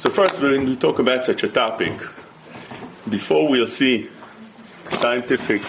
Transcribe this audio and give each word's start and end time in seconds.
So 0.00 0.08
first, 0.08 0.40
when 0.40 0.64
we 0.64 0.76
talk 0.76 0.98
about 0.98 1.26
such 1.26 1.42
a 1.42 1.48
topic, 1.48 1.92
before 3.10 3.46
we'll 3.50 3.66
see 3.66 4.08
scientific 4.86 5.60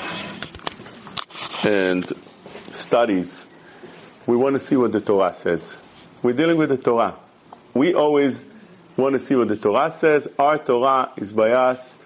and 1.66 2.10
studies, 2.72 3.46
we 4.26 4.38
want 4.38 4.54
to 4.54 4.62
see 4.62 4.78
what 4.78 4.94
the 4.94 5.02
Torah 5.02 5.34
says. 5.34 5.76
We're 6.24 6.32
dealing 6.32 6.56
with 6.56 6.70
the 6.70 6.78
Torah. 6.78 7.18
We 7.74 7.94
always 7.94 8.46
want 8.96 9.16
to 9.16 9.20
see 9.20 9.36
what 9.36 9.50
the 9.50 9.58
Torah 9.58 9.92
says. 9.92 10.30
Our 10.40 10.60
Torah 10.60 11.12
is 11.18 11.34
by 11.34 11.52
us. 11.52 11.98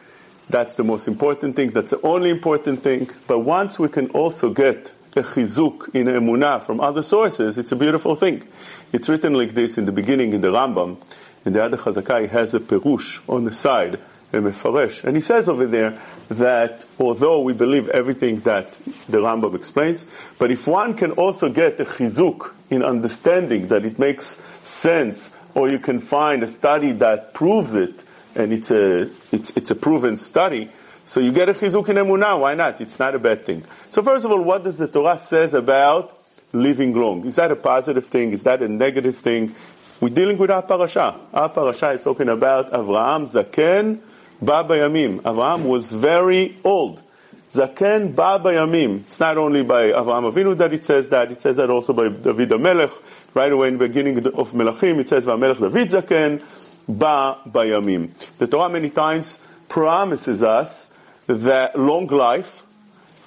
That's 0.50 0.74
the 0.74 0.84
most 0.84 1.08
important 1.08 1.56
thing. 1.56 1.74
That's 1.74 1.92
the 1.92 2.02
only 2.02 2.32
important 2.32 2.82
thing. 2.82 3.08
But 3.28 3.42
once 3.42 3.78
we 3.78 3.88
can 3.88 4.10
also 4.10 4.52
get 4.52 4.92
a 5.16 5.22
chizuk 5.22 5.94
in 5.94 6.08
emunah 6.08 6.64
from 6.64 6.80
other 6.80 7.04
sources, 7.04 7.60
it's 7.60 7.72
a 7.72 7.76
beautiful 7.76 8.16
thing. 8.16 8.48
It's 8.92 9.10
written 9.10 9.36
like 9.36 9.54
this 9.54 9.78
in 9.78 9.86
the 9.86 9.92
beginning 9.92 10.34
in 10.34 10.42
the 10.42 10.52
Rambam. 10.52 10.98
In 11.46 11.54
the 11.54 11.64
Ad 11.64 11.72
Chazakai 11.72 12.30
has 12.30 12.54
a 12.56 12.60
perush 12.60 13.22
on 13.30 13.46
the 13.46 13.54
side, 13.54 14.00
a 14.34 14.38
mefaresh. 14.38 15.04
And 15.04 15.16
he 15.16 15.22
says 15.22 15.48
over 15.48 15.66
there 15.68 16.00
that 16.30 16.86
although 17.00 17.42
we 17.42 17.54
believe 17.54 17.88
everything 17.90 18.40
that 18.42 18.74
the 19.08 19.20
Rambam 19.20 19.56
explains, 19.56 20.06
but 20.40 20.52
if 20.52 20.68
one 20.68 20.96
can 20.96 21.12
also 21.12 21.50
get 21.50 21.80
a 21.80 21.86
chizuk 21.86 22.52
in 22.70 22.84
understanding 22.84 23.68
that 23.68 23.86
it 23.86 24.00
makes 24.00 24.42
sense, 24.64 25.36
or 25.54 25.70
you 25.70 25.80
can 25.80 26.00
find 26.00 26.42
a 26.42 26.48
study 26.48 26.92
that 26.94 27.34
proves 27.34 27.76
it, 27.76 28.04
and 28.34 28.52
it's 28.52 28.72
a, 28.72 29.10
it's, 29.32 29.52
it's 29.56 29.72
a 29.72 29.76
proven 29.76 30.18
study, 30.18 30.70
so 31.06 31.20
you 31.20 31.32
get 31.32 31.48
a 31.48 31.54
chizuk 31.54 31.88
in 31.90 31.98
emunah. 31.98 32.40
Why 32.40 32.56
not? 32.56 32.82
It's 32.82 32.98
not 32.98 33.14
a 33.14 33.20
bad 33.20 33.46
thing. 33.46 33.64
So 33.92 34.02
first 34.02 34.26
of 34.26 34.32
all, 34.32 34.42
what 34.42 34.64
does 34.64 34.80
the 34.80 34.88
Torah 34.88 35.20
says 35.20 35.54
about 35.54 36.18
living 36.52 36.96
long? 36.96 37.26
Is 37.26 37.36
that 37.36 37.52
a 37.52 37.56
positive 37.56 38.08
thing? 38.08 38.32
Is 38.32 38.44
that 38.44 38.64
a 38.64 38.68
negative 38.68 39.16
thing? 39.16 39.54
We're 40.02 40.10
dealing 40.10 40.38
with 40.38 40.52
our 40.52 40.62
parasha. 40.62 41.16
Our 41.34 41.48
parasha 41.50 41.92
is 41.92 42.04
talking 42.04 42.28
about 42.28 42.72
Avraham 42.72 43.24
Zaken 43.32 44.00
Baba 44.42 44.76
Yamim. 44.76 45.22
Avraham 45.22 45.64
was 45.64 45.94
very 45.94 46.58
old. 46.66 47.02
Zaken 47.50 48.14
Baba 48.14 48.50
Yamim. 48.50 49.02
It's 49.08 49.22
not 49.22 49.38
only 49.38 49.64
by 49.64 49.92
Avraham 49.92 50.32
Avinu 50.32 50.58
that 50.58 50.74
it 50.74 50.84
says 50.84 51.08
that. 51.10 51.32
It 51.32 51.42
says 51.42 51.56
that 51.56 51.70
also 51.70 51.94
by 51.94 52.10
David 52.10 52.60
Melech. 52.60 52.92
Right 53.34 53.52
away 53.52 53.70
in 53.70 53.78
the 53.78 53.88
beginning 53.88 54.18
of 54.18 54.52
Melachim, 54.52 55.00
it 55.00 55.08
says 55.08 55.26
Melech 55.26 55.60
David 55.60 55.90
Zaken 55.90 56.44
Ba 56.90 57.38
Bayamim. 57.48 58.10
The 58.38 58.48
Torah 58.48 58.70
many 58.70 58.90
times 58.90 59.40
promises 59.70 60.44
us 60.44 60.90
that 61.28 61.80
long 61.80 62.08
life 62.08 62.64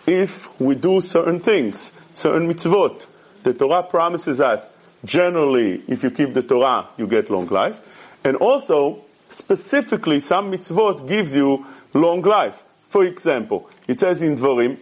if 0.07 0.61
we 0.61 0.75
do 0.75 1.01
certain 1.01 1.41
things, 1.41 1.92
certain 2.14 2.48
mitzvot. 2.48 3.05
The 3.42 3.55
Torah 3.55 3.83
promises 3.83 4.41
us 4.41 4.75
generally, 5.06 5.81
if 5.88 6.03
you 6.03 6.12
keep 6.12 6.34
the 6.34 6.44
Torah, 6.44 6.88
you 6.98 7.08
get 7.08 7.30
long 7.30 7.48
life. 7.48 7.78
And 8.23 8.38
also, 8.38 9.02
specifically, 9.30 10.20
some 10.20 10.52
mitzvot 10.52 11.08
gives 11.08 11.36
you 11.36 11.66
long 11.94 12.22
life. 12.22 12.64
For 12.88 13.03
example, 13.03 13.70
it 13.88 14.00
says 14.00 14.22
in 14.22 14.36
Dvarim, 14.36 14.78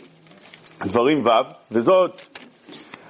דברים 0.86 1.26
ו', 1.26 1.30
וזאת 1.72 2.22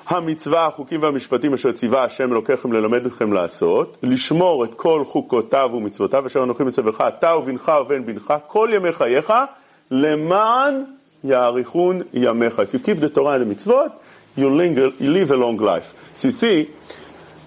המצווה, 0.07 0.67
החוקים 0.67 1.03
והמשפטים 1.03 1.53
אשר 1.53 1.71
ציווה 1.71 2.03
השם 2.03 2.31
אלוקיכם 2.31 2.73
ללמד 2.73 3.05
אתכם 3.05 3.33
לעשות, 3.33 3.97
לשמור 4.03 4.65
את 4.65 4.73
כל 4.73 5.03
חוקותיו 5.05 5.69
ומצוותיו 5.73 6.27
אשר 6.27 6.43
אנוכי 6.43 6.63
מצווך 6.63 7.01
אתה 7.01 7.35
ובנך 7.35 7.71
ובן 7.81 8.05
בנך 8.05 8.33
כל 8.47 8.69
ימי 8.73 8.91
חייך 8.91 9.33
למען 9.91 10.83
יאריכון 11.23 12.01
ימיך. 12.13 12.59
If 12.59 12.73
you 12.73 12.79
keep 12.79 12.99
the 12.99 13.09
Torah 13.09 13.39
and 13.39 13.41
the 13.41 13.55
mitzvot, 13.55 13.91
you, 14.36 14.50
linger, 14.50 14.90
you 14.98 15.10
live 15.10 15.30
a 15.30 15.36
long 15.36 15.56
life. 15.56 15.94
So 16.16 16.28
you 16.28 16.32
see 16.32 16.70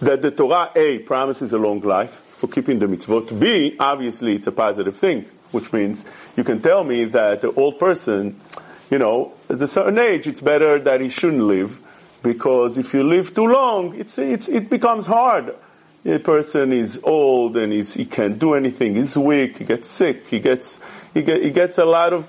that 0.01 0.21
the 0.21 0.31
Torah 0.31 0.71
A 0.75 0.99
promises 0.99 1.53
a 1.53 1.57
long 1.57 1.81
life 1.81 2.21
for 2.31 2.47
keeping 2.47 2.79
the 2.79 2.87
mitzvot. 2.87 3.39
B, 3.39 3.75
obviously, 3.79 4.35
it's 4.35 4.47
a 4.47 4.51
positive 4.51 4.95
thing, 4.95 5.25
which 5.51 5.71
means 5.73 6.05
you 6.35 6.43
can 6.43 6.61
tell 6.61 6.83
me 6.83 7.05
that 7.05 7.41
the 7.41 7.51
old 7.53 7.79
person, 7.79 8.39
you 8.89 8.97
know, 8.97 9.33
at 9.49 9.61
a 9.61 9.67
certain 9.67 9.97
age, 9.99 10.27
it's 10.27 10.41
better 10.41 10.79
that 10.79 11.01
he 11.01 11.09
shouldn't 11.09 11.43
live 11.43 11.79
because 12.23 12.77
if 12.77 12.93
you 12.93 13.03
live 13.03 13.33
too 13.33 13.47
long, 13.47 13.95
it's, 13.95 14.17
it's, 14.17 14.47
it 14.47 14.69
becomes 14.69 15.05
hard. 15.05 15.53
A 16.05 16.17
person 16.19 16.71
is 16.71 16.99
old 17.03 17.57
and 17.57 17.73
he 17.73 18.05
can't 18.05 18.39
do 18.39 18.53
anything. 18.53 18.95
He's 18.95 19.17
weak. 19.17 19.57
He 19.57 19.65
gets 19.65 19.89
sick. 19.89 20.27
He 20.27 20.39
gets 20.39 20.79
he, 21.13 21.23
get, 21.23 21.43
he 21.43 21.51
gets 21.51 21.77
a 21.77 21.85
lot 21.85 22.13
of. 22.13 22.27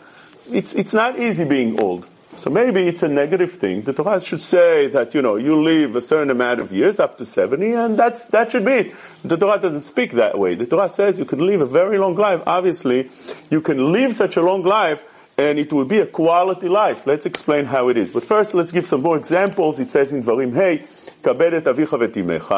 It's 0.51 0.75
it's 0.75 0.93
not 0.93 1.19
easy 1.21 1.45
being 1.45 1.81
old. 1.81 2.09
So 2.40 2.50
maybe 2.50 2.86
it's 2.88 3.02
a 3.02 3.08
negative 3.08 3.54
thing. 3.54 3.84
The 3.84 3.94
Torah 3.94 4.20
should 4.22 4.42
say 4.42 4.88
that 4.88 5.16
you 5.16 5.22
know 5.22 5.38
you 5.38 5.62
live 5.62 5.96
a 5.96 6.02
certain 6.02 6.30
amount 6.30 6.60
of 6.60 6.72
years 6.72 7.00
up 7.00 7.18
to 7.20 7.26
seventy, 7.26 7.72
and 7.72 7.98
that's 7.98 8.26
that 8.28 8.52
should 8.52 8.66
be 8.66 8.72
it. 8.72 8.96
The 9.24 9.38
Torah 9.38 9.58
doesn't 9.60 9.84
speak 9.84 10.12
that 10.14 10.38
way. 10.38 10.56
The 10.56 10.66
Torah 10.66 10.90
says 10.90 11.18
you 11.18 11.26
can 11.26 11.40
live 11.40 11.62
a 11.62 11.66
very 11.66 11.98
long 11.98 12.16
life. 12.16 12.42
Obviously, 12.46 13.10
you 13.50 13.62
can 13.62 13.94
live 13.94 14.16
such 14.16 14.36
a 14.36 14.42
long 14.42 14.64
life, 14.64 15.02
and 15.38 15.58
it 15.58 15.72
will 15.72 15.86
be 15.86 16.00
a 16.00 16.06
quality 16.06 16.68
life. 16.68 17.08
Let's 17.08 17.26
explain 17.26 17.66
how 17.66 17.88
it 17.88 17.98
is. 17.98 18.12
But 18.12 18.26
first, 18.26 18.54
let's 18.54 18.74
give 18.74 18.86
some 18.86 19.02
more 19.02 19.16
examples. 19.16 19.80
It 19.80 19.92
says 19.92 20.12
in 20.12 20.22
Dvarim, 20.22 20.54
hey, 20.54 20.88
כבד 21.24 21.54
את 21.54 21.68
אביך 21.68 21.96
ואת 22.00 22.18
אמך, 22.18 22.56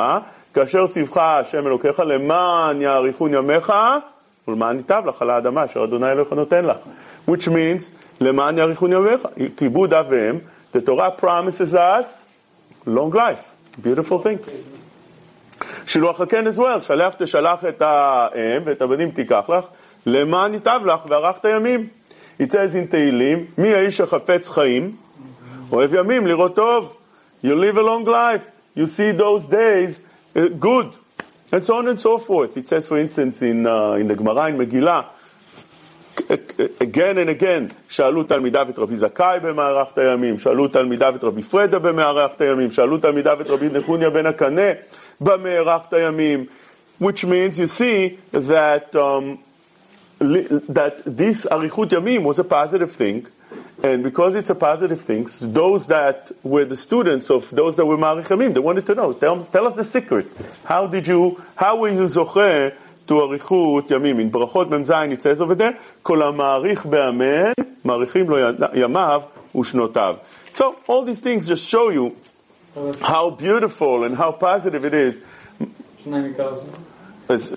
כאשר 0.54 0.88
ציווך 0.88 1.18
השם 1.18 1.68
אלוקיך 1.68 2.00
למען 2.00 2.82
יאריכון 2.82 3.34
ימיך, 3.34 3.74
ולמען 4.48 4.78
ייטב 4.78 5.04
לך 5.06 5.22
על 5.22 5.30
האדמה 5.30 5.66
אשר 5.66 5.84
אדוני 5.84 6.12
אלוהיך 6.12 6.34
נותן 6.34 6.66
לך. 6.66 6.78
Which 7.30 7.48
means, 7.48 7.84
למען 8.22 8.58
יאריכון 8.58 8.94
ימיך, 8.94 9.28
כיבוד 9.58 9.94
אב 9.94 10.06
ואם, 10.10 10.40
the 10.74 10.80
Torah 10.80 11.22
promises 11.22 11.74
us 11.74 12.26
long 12.88 13.14
life. 13.14 13.84
Beautiful 13.84 14.24
thing. 14.24 14.50
שילוח 15.86 16.22
הקן 16.22 16.48
as 16.48 16.60
well, 16.60 16.82
שלח 16.82 17.14
תשלח 17.18 17.66
את 17.66 17.82
האם 17.82 18.62
ואת 18.64 18.82
הבנים 18.82 19.12
תיקח 19.12 19.50
לך, 19.50 19.66
למען 20.06 20.54
ייטב 20.54 20.80
לך 20.86 21.00
וארכת 21.10 21.46
ימים. 21.46 21.88
It 22.42 22.52
says 22.52 22.74
in 22.74 22.92
תהילים, 22.92 23.46
מי 23.58 23.74
האיש 23.74 24.02
החפץ 24.02 24.50
חיים? 24.50 24.96
אוהב 25.72 25.94
ימים, 25.94 26.28
לראות 26.28 26.56
טוב. 26.56 26.96
You 27.44 27.48
live 27.48 27.78
a 27.78 27.82
long 27.82 28.06
life. 28.06 28.52
You 28.76 28.86
see 28.86 29.12
those 29.12 29.46
days 29.46 30.02
uh, 30.36 30.48
good. 30.60 30.96
And 31.52 31.64
so 31.64 31.78
on 31.78 31.88
and 31.88 32.00
so 32.00 32.18
forth. 32.18 32.58
It 32.58 32.68
says, 32.68 32.88
for 32.88 32.98
instance, 32.98 33.42
in, 33.42 33.66
uh, 33.66 33.94
in 33.94 34.08
the 34.08 34.16
Gemara 34.16 34.50
in 34.50 34.58
Megillah, 34.58 35.06
again 36.82 37.18
and 37.18 37.30
again, 37.30 37.74
שאלו 37.90 38.24
תלמידיו 38.24 38.68
את 38.70 38.80
רבי 38.80 38.98
זכאי 38.98 39.40
במערכת 39.40 39.98
הימים, 39.98 40.40
שאלו 40.40 40.68
תלמידיו 40.68 41.16
את 41.16 41.24
רבי 41.24 41.44
פרדה 41.44 41.80
במערכת 41.80 42.42
הימים, 42.42 42.72
שאלו 42.72 42.98
תלמידיו 42.98 43.42
את 43.42 43.50
רבי 43.50 43.70
נחוניה 43.70 44.10
בן 44.10 44.26
הקנה 44.26 44.72
במערכת 45.22 45.94
הימים, 45.94 46.46
which 47.02 47.24
means 47.24 47.60
you 47.60 47.68
see 47.68 48.18
that, 48.34 48.96
um, 48.96 49.38
that 50.70 51.04
this 51.06 51.48
אריכות 51.52 51.92
ימים 51.92 52.26
was 52.26 52.40
a 52.40 52.44
positive 52.44 52.92
thing, 52.92 53.28
and 53.84 54.04
because 54.04 54.36
it's 54.36 54.50
a 54.50 54.56
positive 54.56 55.02
thing, 55.02 55.28
those 55.42 55.88
that 55.88 56.32
were 56.44 56.66
the 56.66 56.76
students 56.76 57.30
of 57.30 57.50
those 57.52 57.76
that 57.78 57.86
were 57.86 57.98
Marichamim, 57.98 58.54
they 58.54 58.60
wanted 58.60 58.86
to 58.88 58.96
know, 58.96 59.14
tell, 59.14 59.46
tell 59.46 59.68
us 59.68 59.76
the 59.76 59.84
secret. 59.84 60.28
How 60.66 60.88
did 60.88 61.08
you, 61.08 61.42
how 61.56 61.78
were 61.78 61.90
you 61.90 62.06
zocheh 62.06 62.74
to 63.08 63.14
אריכות 63.14 63.92
ימים? 63.92 64.20
In 64.20 64.32
ברכות 64.32 64.70
מ"ז 64.70 64.92
it 65.12 65.22
says 65.22 65.42
over 65.42 65.56
there, 65.56 65.74
כל 66.04 66.22
המעריך 66.22 66.86
באמן, 66.86 67.52
מעריכים 67.84 68.30
לו 68.30 68.38
ימיו 68.74 69.22
ושנותיו. 69.56 70.16
So 70.52 70.76
all 70.88 71.04
these 71.04 71.22
things 71.22 71.48
just 71.48 71.68
show 71.68 71.90
you 71.90 72.16
how 73.02 73.30
beautiful 73.30 74.04
and 74.04 74.16
how 74.16 74.32
positive 74.32 74.86
it 74.86 74.94
is. 74.94 75.22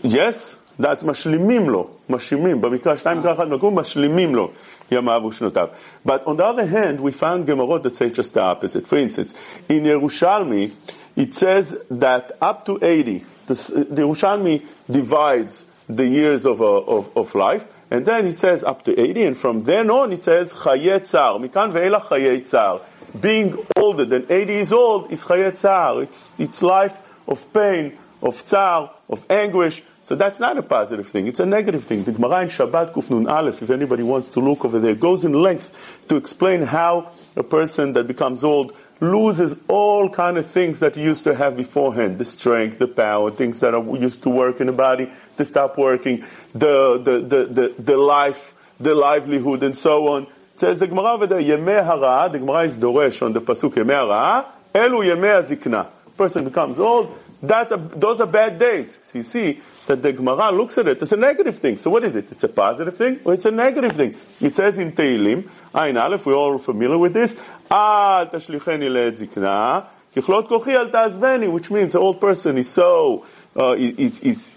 Yes, 0.03 0.57
that's 0.79 1.05
משלימים 1.05 1.71
לו, 1.71 1.89
משלימים, 2.09 2.61
במקרא 2.61 2.97
שניים 2.97 3.19
מקרא 3.19 3.33
אחד 3.33 3.49
מקום, 3.49 3.79
משלימים 3.79 4.35
לו. 4.35 4.51
but 4.90 6.28
on 6.28 6.38
the 6.38 6.46
other 6.46 6.66
hand, 6.66 7.02
we 7.02 7.12
found 7.12 7.48
Gemorot 7.48 7.84
that 7.84 7.96
say 7.96 8.10
just 8.10 8.34
the 8.34 8.42
opposite. 8.42 8.88
For 8.88 8.98
instance, 8.98 9.34
in 9.68 9.84
Yerushalmi, 9.84 10.72
it 11.16 11.34
says 11.34 11.78
that 11.90 12.34
up 12.42 12.66
to 12.66 12.80
80, 12.84 13.26
the, 13.48 13.54
the 13.90 14.02
Yerushalmi 14.04 14.64
divides 14.90 15.66
the 15.88 16.08
years 16.08 16.46
of, 16.46 16.62
uh, 16.62 16.82
of, 16.82 17.16
of 17.18 17.36
life, 17.36 17.72
and 17.92 18.06
then 18.06 18.26
it 18.26 18.40
says 18.40 18.64
up 18.64 18.84
to 18.86 19.00
80, 19.00 19.24
and 19.24 19.38
from 19.38 19.64
then 19.64 19.90
on 19.90 20.12
it 20.12 20.24
says 20.24 20.52
chayetzar, 20.54 21.40
Mikan 21.40 21.72
Ve'ela 21.72 22.02
chayetzar, 22.02 22.82
Being 23.22 23.66
older 23.78 24.06
than 24.06 24.26
80 24.30 24.54
years 24.54 24.74
old 24.74 25.12
is 25.12 25.24
chayetzar, 25.24 26.04
It's, 26.04 26.36
it's 26.38 26.62
life 26.62 26.98
of 27.28 27.54
pain, 27.54 27.98
of 28.22 28.44
Tzar, 28.44 28.92
of 29.10 29.26
anguish, 29.30 29.84
so 30.06 30.16
that's 30.16 30.40
not 30.40 30.56
a 30.56 30.62
positive 30.62 31.08
thing, 31.08 31.26
it's 31.26 31.40
a 31.40 31.48
negative 31.48 31.84
thing. 31.84 32.04
The 32.04 32.12
Gemara 32.12 32.44
in 32.44 32.50
Shabbat 32.50 32.94
Kufnun 32.94 33.28
Aleph, 33.28 33.64
if 33.64 33.72
anybody 33.72 34.04
wants 34.04 34.30
to 34.30 34.40
look 34.40 34.64
over 34.64 34.78
there, 34.78 34.94
goes 34.94 35.26
in 35.26 35.34
length 35.34 35.76
to 36.10 36.16
explain 36.16 36.62
how 36.62 37.12
a 37.36 37.42
person 37.42 37.94
that 37.94 38.06
becomes 38.06 38.44
old 38.44 38.78
loses 39.00 39.56
all 39.68 40.08
kind 40.08 40.38
of 40.38 40.46
things 40.46 40.80
that 40.82 40.96
he 40.96 41.02
used 41.02 41.24
to 41.24 41.34
have 41.34 41.58
beforehand, 41.58 42.20
the 42.20 42.24
strength, 42.24 42.78
the 42.78 42.88
power, 42.88 43.32
things 43.32 43.62
that 43.62 43.74
are 43.74 43.84
used 43.98 44.22
to 44.22 44.30
work 44.30 44.62
in 44.62 44.68
the 44.68 44.74
body, 44.74 45.10
to 45.38 45.44
stop 45.44 45.76
working, 45.76 46.24
the, 46.54 47.00
the, 47.00 47.20
the, 47.22 47.46
the, 47.46 47.82
the 47.82 47.98
life, 47.98 48.54
the 48.80 48.94
livelihood, 48.94 49.64
and 49.64 49.76
so 49.76 50.08
on. 50.10 50.24
It 50.54 50.60
says 50.60 50.78
the 50.78 50.88
Gemara 50.88 51.14
over 51.14 51.26
there, 51.26 51.42
Hara, 51.42 52.30
the 52.30 52.38
Gemara 52.38 52.66
is 52.66 52.78
Doresh 52.78 53.26
on 53.26 53.34
the 53.34 53.42
Pasuk 53.42 53.74
Yemei 53.74 54.08
Hara, 54.08 54.46
Elu 54.72 55.04
Yemei 55.04 55.42
Azikna. 55.42 55.88
Person 56.16 56.44
becomes 56.44 56.80
old, 56.80 57.18
that's 57.42 57.72
a, 57.72 57.78
those 57.78 58.22
are 58.22 58.28
bad 58.28 58.60
days. 58.60 59.00
You 59.14 59.24
see, 59.24 59.62
that 59.88 60.02
the 60.02 60.14
Gemara 60.14 60.52
looks 60.52 60.78
at 60.78 60.88
it 60.88 61.02
as 61.02 61.12
a 61.12 61.18
negative 61.18 61.60
thing. 61.60 61.78
So 61.78 61.90
what 61.90 62.04
is 62.04 62.16
it? 62.16 62.32
It's 62.32 62.44
a 62.44 62.50
positive 62.50 62.98
thing 62.98 63.20
or 63.24 63.34
it's 63.34 63.46
a 63.46 63.52
negative 63.52 63.92
thing? 63.94 64.16
It 64.42 64.56
says 64.56 64.78
in 64.78 64.94
Tehillim, 64.94 65.44
Ayin 65.74 66.02
Aleph, 66.02 66.26
we're 66.26 66.36
all 66.36 66.58
familiar 66.58 66.98
with 66.98 67.14
this, 67.14 67.36
Al 67.70 68.28
tashlicheni 68.28 68.90
zikna, 69.16 69.86
kichlot 70.16 70.48
kochi 70.48 70.72
al 70.72 70.90
ta'azveni, 70.90 71.52
which 71.52 71.70
means 71.70 71.94
the 71.94 72.00
old 72.00 72.20
person 72.20 72.58
is 72.58 72.70
so, 72.70 73.26
uh, 73.56 73.76
is, 73.78 74.20
is 74.22 74.54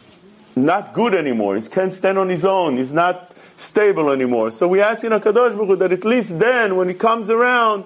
not 0.56 0.94
good 0.94 1.14
anymore. 1.14 1.56
He 1.56 1.68
can't 1.68 1.94
stand 1.94 2.18
on 2.18 2.28
his 2.28 2.44
own. 2.44 2.76
He's 2.76 2.92
not 2.92 3.32
stable 3.56 4.10
anymore. 4.10 4.50
So 4.50 4.66
we 4.68 4.80
ask 4.80 5.04
in 5.04 5.12
HaKadosh 5.12 5.54
Baruch 5.56 5.68
Hu 5.68 5.76
that 5.76 5.92
at 5.92 6.04
least 6.04 6.38
then, 6.38 6.76
when 6.76 6.88
he 6.88 6.94
comes 6.94 7.28
around, 7.28 7.84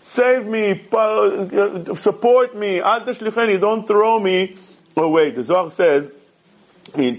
save 0.00 0.46
me, 0.46 0.86
uh, 0.92 1.94
support 1.94 2.56
me, 2.56 2.80
al 2.80 3.00
tashlicheni, 3.00 3.60
don't 3.60 3.86
throw 3.86 4.20
me 4.20 4.56
away. 4.96 5.30
The 5.30 5.42
Zohar 5.42 5.70
says, 5.70 6.12
in, 6.94 7.18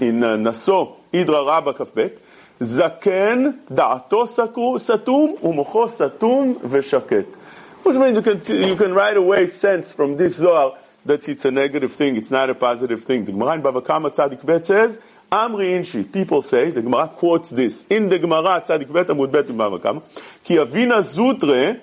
in 0.00 0.24
uh, 0.24 0.36
Naso, 0.36 0.96
Idra 1.12 1.46
Rabba 1.46 1.74
Kafbet, 1.74 2.18
זקן, 2.60 3.50
דעתו 3.70 4.24
סתום 4.78 5.34
ומוחו 5.42 5.88
סתום 5.88 6.58
ושקט. 6.70 7.24
Which 7.82 7.96
means 7.96 8.18
you 8.18 8.22
can, 8.22 8.40
you 8.46 8.76
can 8.76 8.92
right 8.92 9.16
away 9.16 9.46
sense 9.46 9.92
from 9.92 10.18
this 10.18 10.36
Zohar 10.36 10.76
that 11.06 11.26
it's 11.30 11.46
a 11.46 11.50
negative 11.50 11.92
thing, 11.92 12.16
it's 12.16 12.30
not 12.30 12.50
a 12.50 12.54
positive 12.54 13.04
thing. 13.04 13.24
The 13.24 13.32
Gemara 13.32 13.54
in 13.54 13.62
Bava 13.62 13.82
Kama 13.82 14.10
Tzadik 14.10 14.44
Bet 14.44 14.66
says, 14.66 15.00
Amri 15.32 15.72
Inshi, 15.72 16.12
people 16.12 16.42
say, 16.42 16.70
the 16.70 16.82
Gemara 16.82 17.08
quotes 17.08 17.48
this, 17.48 17.86
in 17.88 18.10
the 18.10 18.18
Gemara 18.18 18.60
Tzadik 18.60 18.92
Bet 18.92 19.06
Amud 19.06 19.32
Bet 19.32 19.46
in 19.48 19.56
Bava 19.56 19.80
Kama, 19.80 20.02
Ki 20.44 20.56
Avina 20.56 21.00
Zutre 21.00 21.80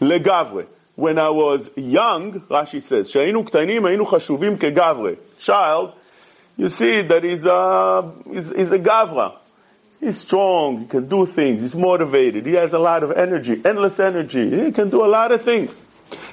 legavre. 0.00 0.66
When 0.97 1.17
I 1.17 1.29
was 1.29 1.71
young, 1.75 2.39
Rashi 2.41 2.81
says, 2.81 3.09
שהיינו 3.09 3.43
קטנים, 3.45 3.85
היינו 3.85 4.05
חשובים 4.05 4.57
כגברה. 4.57 5.11
Child, 5.39 5.91
you 6.57 6.69
see 6.69 7.01
that 7.01 7.23
he's 7.23 7.45
a, 7.45 8.11
he's, 8.31 8.51
he's 8.51 8.71
a 8.71 8.79
gavra. 8.79 9.33
He's 9.99 10.17
strong, 10.17 10.81
he 10.81 10.85
can 10.85 11.07
do 11.07 11.25
things, 11.25 11.61
he's 11.61 11.75
motivated, 11.75 12.45
he 12.45 12.53
has 12.53 12.73
a 12.73 12.79
lot 12.79 13.03
of 13.03 13.11
energy, 13.13 13.61
endless 13.63 13.99
energy, 13.99 14.65
he 14.65 14.71
can 14.71 14.89
do 14.89 15.03
a 15.05 15.07
lot 15.07 15.31
of 15.31 15.41
things. 15.41 15.83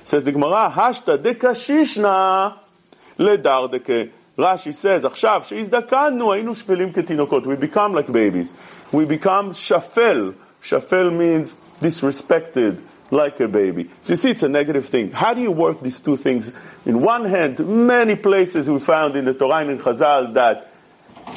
Says 0.03 0.25
the 0.25 0.33
Gemara, 0.33 0.73
השתא 0.77 1.17
דקשישנא 1.17 2.49
לדרדקה. 3.19 4.09
Rashi 4.37 4.75
says, 4.75 5.05
עכשיו 5.05 5.43
שהזדקנו, 5.45 6.33
היינו 6.33 6.55
שפלים 6.55 6.93
כתינוקות. 6.93 7.45
We 7.47 7.57
become 7.57 7.95
like 7.95 8.11
babies. 8.11 8.53
We 8.93 9.05
become 9.05 9.53
shafel. 9.53 10.35
Shafel 10.63 11.13
means 11.17 11.55
disrespected, 11.81 12.77
like 13.16 13.40
a 13.40 13.48
baby. 13.48 13.90
So 14.02 14.14
you 14.14 14.18
see, 14.18 14.30
it's 14.32 14.44
a 14.44 14.50
negative 14.50 14.86
thing. 14.86 15.12
How 15.12 15.34
do 15.34 15.42
you 15.42 15.52
work 15.52 15.82
these 15.82 16.00
two 16.00 16.18
things? 16.18 16.54
In 16.86 17.02
one 17.02 17.26
hand, 17.26 17.60
many 17.60 18.16
places 18.16 18.70
we 18.70 18.80
found 18.80 19.16
in 19.16 19.26
the 19.26 19.34
Torah 19.34 19.62
and 19.62 19.72
in 19.72 19.80
Chazal 19.80 20.34
that 20.34 20.72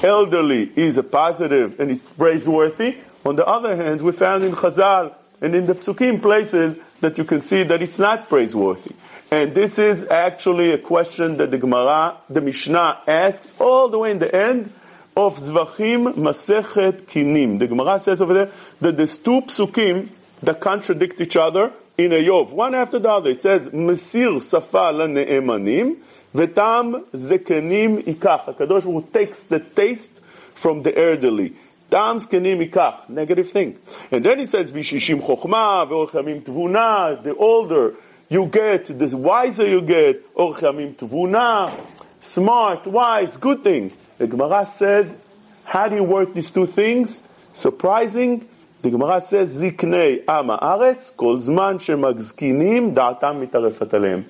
elderly 0.03 0.71
is 0.77 0.99
a 0.99 1.03
positive 1.03 1.81
and 1.81 1.91
is 1.91 2.03
praiseworthy. 2.03 2.99
On 3.25 3.37
the 3.37 3.47
other 3.47 3.77
hand, 3.77 4.03
we 4.03 4.13
found 4.13 4.45
in 4.45 4.53
Chazal 4.53 5.15
and 5.41 5.55
in 5.55 5.67
the 5.67 5.75
Psukim 5.75 6.21
places 6.21 6.79
that 7.01 7.17
you 7.17 7.25
can 7.25 7.41
see 7.43 7.63
that 7.63 7.81
it's 7.81 7.99
not 7.99 8.29
praiseworthy. 8.29 8.93
And 9.31 9.55
this 9.55 9.79
is 9.79 10.07
actually 10.07 10.73
a 10.73 10.79
question 10.79 11.37
that 11.37 11.51
the 11.51 11.59
Gemara, 11.59 12.17
the 12.31 12.41
Mishnah 12.41 13.01
asks 13.07 13.55
all 13.59 13.89
the 13.89 13.99
way 13.99 14.11
in 14.11 14.19
the 14.19 14.35
end 14.35 14.73
of 15.17 15.37
Zvachim 15.39 16.15
Masechet 16.15 17.03
Kinim. 17.03 17.59
The 17.59 17.67
Gemara 17.67 18.01
says 18.01 18.23
over 18.23 18.35
there 18.35 18.51
that 18.81 18.97
there's 18.97 19.19
two 19.19 19.43
Psukim 19.43 20.09
that 20.43 20.61
contradict 20.61 21.21
each 21.21 21.37
other 21.37 21.73
in 21.97 22.13
a 22.13 22.17
Eov, 22.17 22.53
one 22.53 22.75
after 22.75 22.99
the 22.99 23.11
other. 23.11 23.31
It 23.31 23.43
says, 23.43 23.71
Mesir 23.71 24.41
Safa 24.41 24.93
Ne'emanim, 24.93 25.97
Vetam 26.35 27.05
Zekenim 27.11 28.05
Ikach. 28.05 28.55
HaKadosh 28.55 28.83
who 28.83 29.07
takes 29.13 29.45
the 29.45 29.61
taste 29.61 30.23
from 30.55 30.83
the 30.83 30.97
elderly. 30.97 31.55
Tam 31.91 32.19
Zekenim 32.19 32.69
Ikach. 32.69 33.09
Negative 33.09 33.49
thing. 33.49 33.79
And 34.11 34.25
then 34.25 34.39
he 34.39 34.47
says, 34.47 34.71
Bishishim 34.71 35.21
Chochma, 35.21 35.89
Ve'orchamim 35.89 36.43
Tvuna, 36.43 37.23
the 37.23 37.35
older 37.35 37.95
you 38.29 38.47
get, 38.47 38.87
the 38.87 39.17
wiser 39.17 39.67
you 39.67 39.81
get, 39.81 40.35
Orchamim 40.35 40.95
Tvuna, 40.95 41.73
smart, 42.21 42.87
wise, 42.87 43.37
good 43.39 43.65
thing. 43.65 43.91
The 44.19 44.27
Gemara 44.27 44.67
says, 44.67 45.17
how 45.65 45.89
do 45.89 45.97
you 45.97 46.05
work 46.05 46.35
these 46.35 46.51
two 46.51 46.67
things? 46.67 47.23
Surprising, 47.53 48.47
the 48.84 48.90
Gemara 48.90 49.22
says, 49.22 49.46
זקני 49.46 50.18
עם 50.30 50.50
הארץ, 50.50 51.14
כל 51.16 51.40
זמן 51.40 51.80
שמזקינים, 51.80 52.94
דעתם 52.94 53.38
מתערפת 53.42 53.94
עליהם. 53.94 54.22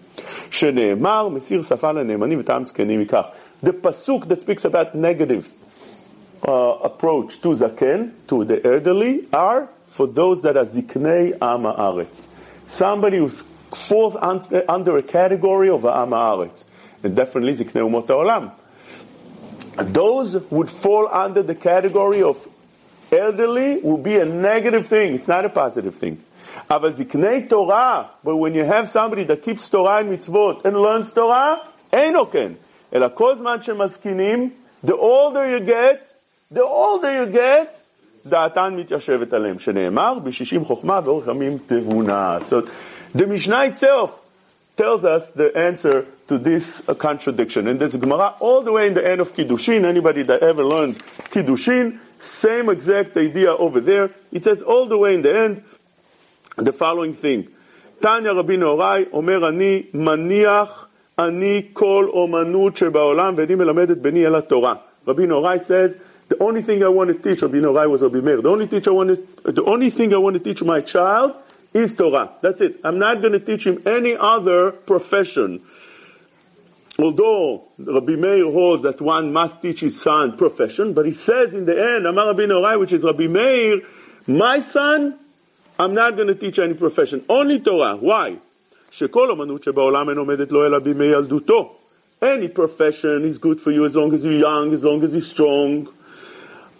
שנאמר, 0.52 1.30
מסיר 1.30 1.62
שפה 1.62 1.92
לנאמנים 1.92 2.40
וטעם 2.40 2.66
זקנים 2.66 3.00
ייקח. 3.00 3.26
The 3.64 3.72
pasuk 3.72 4.28
that 4.28 4.42
speaks 4.42 4.66
about 4.66 4.94
negative 4.94 5.54
uh, 6.44 6.76
approach 6.84 7.42
to 7.42 7.50
zaken, 7.56 8.12
to 8.28 8.44
the 8.44 8.64
elderly, 8.66 9.28
are 9.34 9.70
for 9.88 10.06
those 10.06 10.42
that 10.42 10.58
are 10.58 10.66
ziknei 10.66 11.34
am 11.42 11.64
haaretz. 11.64 12.28
Somebody 12.68 13.18
who 13.18 13.30
falls 13.30 14.16
under 14.18 14.98
a 14.98 15.04
category 15.04 15.70
of 15.70 15.86
am 15.86 16.10
haaretz. 16.10 16.66
And 17.04 17.16
definitely 17.16 17.54
ziknei 17.54 17.82
umot 17.90 18.08
haolam. 18.08 18.52
Those 19.94 20.44
would 20.52 20.70
fall 20.70 21.08
under 21.12 21.42
the 21.42 21.56
category 21.56 22.22
of 22.22 22.48
elderly 23.12 23.80
will 23.84 23.98
be 23.98 24.16
a 24.18 24.26
negative 24.26 24.88
thing. 24.88 25.16
It's 25.16 25.28
not 25.28 25.46
a 25.46 25.50
positive 25.50 25.96
thing. 25.96 26.18
אבל 26.70 26.94
זקני 26.94 27.42
תורה, 27.48 28.04
but 28.24 28.36
when 28.36 28.54
you 28.54 28.64
have 28.64 28.90
somebody 28.90 29.24
that 29.24 29.44
keeps 29.44 29.70
Torah 29.70 29.98
and 29.98 30.10
mitzvot 30.12 30.66
and 30.66 30.78
learns 30.78 31.12
Torah, 31.12 31.56
אינו 31.94 32.32
כן. 32.32 32.52
אלא 32.94 33.08
כל 33.14 33.36
זמן 33.36 33.62
שמזקינים, 33.62 34.50
the 34.86 34.96
older 34.96 35.46
you 35.46 35.60
get, 35.60 36.14
the 36.54 36.64
older 36.64 37.12
you 37.12 37.36
get, 37.36 37.78
דעתן 38.26 38.76
מתיישבת 38.76 39.34
עליהם, 39.34 39.60
שנאמר, 39.60 40.20
בשישים 40.24 40.66
חוכמה 40.66 41.00
ואורך 41.04 41.28
ימים 41.28 41.58
תבונה. 41.68 42.38
So 42.50 42.62
the 43.16 43.28
Mishnah 43.28 43.66
itself 43.66 44.20
tells 44.76 45.06
us 45.06 45.30
the 45.30 45.56
answer 45.56 46.06
to 46.28 46.38
this 46.38 46.88
uh, 46.88 46.94
contradiction. 46.96 47.68
And 47.68 47.80
there's 47.80 47.96
a 47.96 47.98
Gemara 47.98 48.34
all 48.40 48.62
the 48.62 48.72
way 48.72 48.88
in 48.88 48.94
the 48.94 49.08
end 49.08 49.22
of 49.22 49.36
Kiddushin. 49.36 49.86
Anybody 49.86 50.24
that 50.24 50.42
ever 50.42 50.64
learned 50.64 50.98
Kiddushin, 51.32 52.00
same 52.19 52.69
exact 52.69 53.17
idea 53.17 53.55
over 53.55 53.81
there. 53.81 54.11
It 54.33 54.45
says 54.45 54.63
all 54.63 54.87
the 54.87 54.99
way 54.99 55.15
in 55.15 55.23
the 55.23 55.39
end 55.39 55.63
the 56.57 56.73
following 56.73 57.15
thing. 57.15 57.49
Tanya 58.01 58.33
רבי 58.33 58.57
נהוראי 58.57 59.05
Omer 59.13 59.45
ani 59.45 59.87
maniach 59.95 60.87
ani 61.17 61.71
kol 61.75 62.11
omanut 62.13 62.77
שבעולם 62.77 63.35
ואיני 63.37 63.55
מלמד 63.55 63.91
את 63.91 63.99
בני 63.99 64.27
אלא 64.27 64.41
תורה. 64.41 64.75
רבי 65.07 65.27
says 65.61 65.99
the 66.29 66.37
only 66.43 66.63
thing 66.63 66.83
I 66.83 66.89
want 66.89 67.09
to 67.09 67.15
teach 67.15 67.43
Rabbi 67.43 67.59
Nehorai 67.59 67.89
was 67.89 68.03
Rabbi 68.03 68.21
Meir. 68.21 68.43
The 68.43 68.51
only 68.51 68.67
teach 68.67 68.87
I 68.87 68.91
want 68.91 69.17
to, 69.45 69.53
the 69.53 69.65
only 69.65 69.91
thing 69.91 70.13
I 70.13 70.19
want 70.19 70.35
to 70.35 70.41
teach 70.41 70.63
my 70.63 70.81
child 70.83 71.35
is 71.73 71.95
Torah. 71.95 72.31
That's 72.43 72.61
it. 72.61 72.81
I'm 72.85 72.99
not 72.99 73.21
going 73.21 73.33
to 73.33 73.41
teach 73.41 73.67
him 73.67 73.83
any 73.87 74.15
other 74.15 74.73
profession 74.73 75.63
although 76.99 77.63
Rabbi 77.79 78.17
Meir 78.17 78.45
holds 78.51 78.83
that 78.83 79.01
one 79.01 79.33
must 79.33 79.63
teach 79.63 79.81
his 79.81 80.01
son 80.01 80.37
profession, 80.37 80.95
but 80.95 81.07
he 81.07 81.13
says 81.13 81.55
in 81.55 81.65
the 81.65 81.95
end, 81.95 82.07
Amar 82.07 82.27
Rabbi 82.29 82.43
Nehorai, 82.43 82.79
which 82.79 82.93
is 82.93 83.05
Rabbi 83.05 83.27
Meir, 83.27 83.83
my 84.27 84.61
son, 84.61 85.19
I'm 85.79 85.95
not 85.95 86.17
going 86.17 86.29
to 86.29 86.35
teach 86.35 86.59
any 86.59 86.75
profession, 86.75 87.25
only 87.29 87.61
Torah. 87.61 87.97
Why? 87.97 88.39
שכל 88.91 89.31
אמנות 89.31 89.63
שבעולם 89.63 90.09
אין 90.09 90.19
עומדת 90.19 90.53
לו 90.53 90.67
אלא 90.67 90.79
בימי 90.79 91.05
ילדותו. 91.05 91.75
Any 92.23 92.49
profession 92.49 93.25
is 93.25 93.39
good 93.39 93.61
for 93.61 93.71
you 93.71 93.85
as 93.85 93.95
long 93.95 94.13
as 94.13 94.25
you're 94.25 94.33
young, 94.33 94.73
as 94.73 94.83
long 94.83 95.03
as 95.05 95.15
you're 95.15 95.21
strong. 95.21 95.89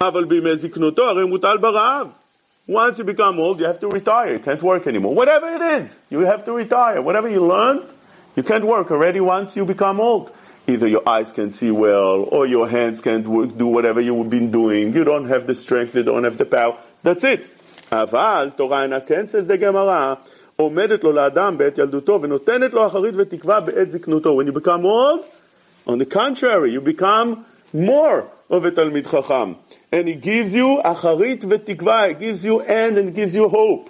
אבל 0.01 0.25
בימי 0.25 0.57
זקנותו 0.57 1.09
הרי 1.09 1.25
מוטל 1.25 1.57
ברעב. 1.59 2.09
Once 2.69 2.99
you 2.99 3.05
become 3.05 3.39
old, 3.39 3.61
you 3.61 3.67
have 3.67 3.81
to 3.81 3.89
retire. 3.89 4.35
You 4.35 4.41
can't 4.41 4.63
work 4.63 4.87
anymore. 4.87 5.15
Whatever 5.15 5.49
it 5.49 5.63
is, 5.63 5.97
you 6.11 6.21
have 6.21 6.45
to 6.45 6.53
retire. 6.53 7.01
Whatever 7.01 7.29
you 7.29 7.41
learned, 7.41 7.83
you 8.38 8.44
can't 8.44 8.66
work 8.66 8.92
already 8.92 9.20
once 9.20 9.56
you 9.56 9.66
become 9.66 10.00
old. 10.00 10.32
Either 10.68 10.88
your 10.88 11.08
eyes 11.08 11.32
can't 11.32 11.54
see 11.54 11.72
well, 11.72 12.24
or 12.32 12.48
your 12.48 12.70
hands 12.70 13.02
can't 13.02 13.28
work, 13.28 13.58
do 13.58 13.68
whatever 13.68 14.00
you've 14.00 14.30
been 14.30 14.50
doing. 14.50 14.94
You 14.94 15.04
don't 15.04 15.28
have 15.28 15.46
the 15.46 15.56
strength, 15.56 15.94
you 15.96 16.04
don't 16.04 16.24
have 16.24 16.38
the 16.38 16.46
power. 16.46 16.78
That's 17.04 17.24
it. 17.24 17.42
אבל 17.92 18.50
תורה 18.56 18.84
אינה 18.84 19.00
כן, 19.00 19.26
says 19.28 19.46
the 19.48 19.58
Gemara, 19.58 20.16
עומדת 20.56 21.04
לו 21.04 21.12
לאדם 21.12 21.58
בעת 21.58 21.78
ילדותו 21.78 22.20
ונותנת 22.22 22.74
לו 22.74 22.86
אחרית 22.86 23.16
ותקווה 23.18 23.60
בעת 23.60 23.92
זקנותו. 23.92 24.38
When 24.38 24.48
you 24.48 24.52
become 24.52 24.86
old, 24.86 25.20
on 25.88 25.98
the 25.98 26.06
contrary, 26.06 26.72
you 26.72 26.82
become 26.82 27.46
more 27.74 28.24
of 28.50 28.66
a 28.66 28.72
תלמיד 28.72 29.08
חכם. 29.08 29.54
And 29.92 30.08
he 30.08 30.16
gives 30.16 30.56
you 30.56 30.82
אחרית 30.84 31.46
ותקווה, 31.50 32.08
he 32.08 32.14
gives 32.14 32.46
you 32.46 32.62
end 32.62 32.98
and 32.98 33.14
gives 33.14 33.36
you 33.36 33.50
hope. 33.50 33.90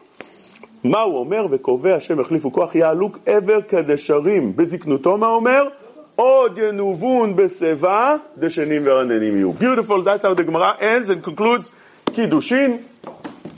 מה 0.83 1.01
הוא 1.01 1.17
אומר? 1.17 1.45
וקובע 1.49 1.95
השם 1.95 2.19
החליפו 2.19 2.51
כוח 2.51 2.75
יעלו 2.75 3.09
עבר 3.25 3.61
כדשרים. 3.61 4.55
בזקנותו 4.55 5.17
מה 5.17 5.27
אומר? 5.27 5.67
עוד 6.15 6.57
ינובון 6.57 7.35
בשיבה, 7.35 8.15
דשנים 8.37 8.81
ורננים 8.85 9.35
יהיו. 9.35 9.51
Beautiful, 9.59 10.03
that's 10.03 10.23
how 10.23 10.33
the 10.33 10.43
Gemara 10.43 10.77
ends 10.79 11.09
and 11.09 11.23
concludes 11.23 11.69
קידושין 12.13 12.77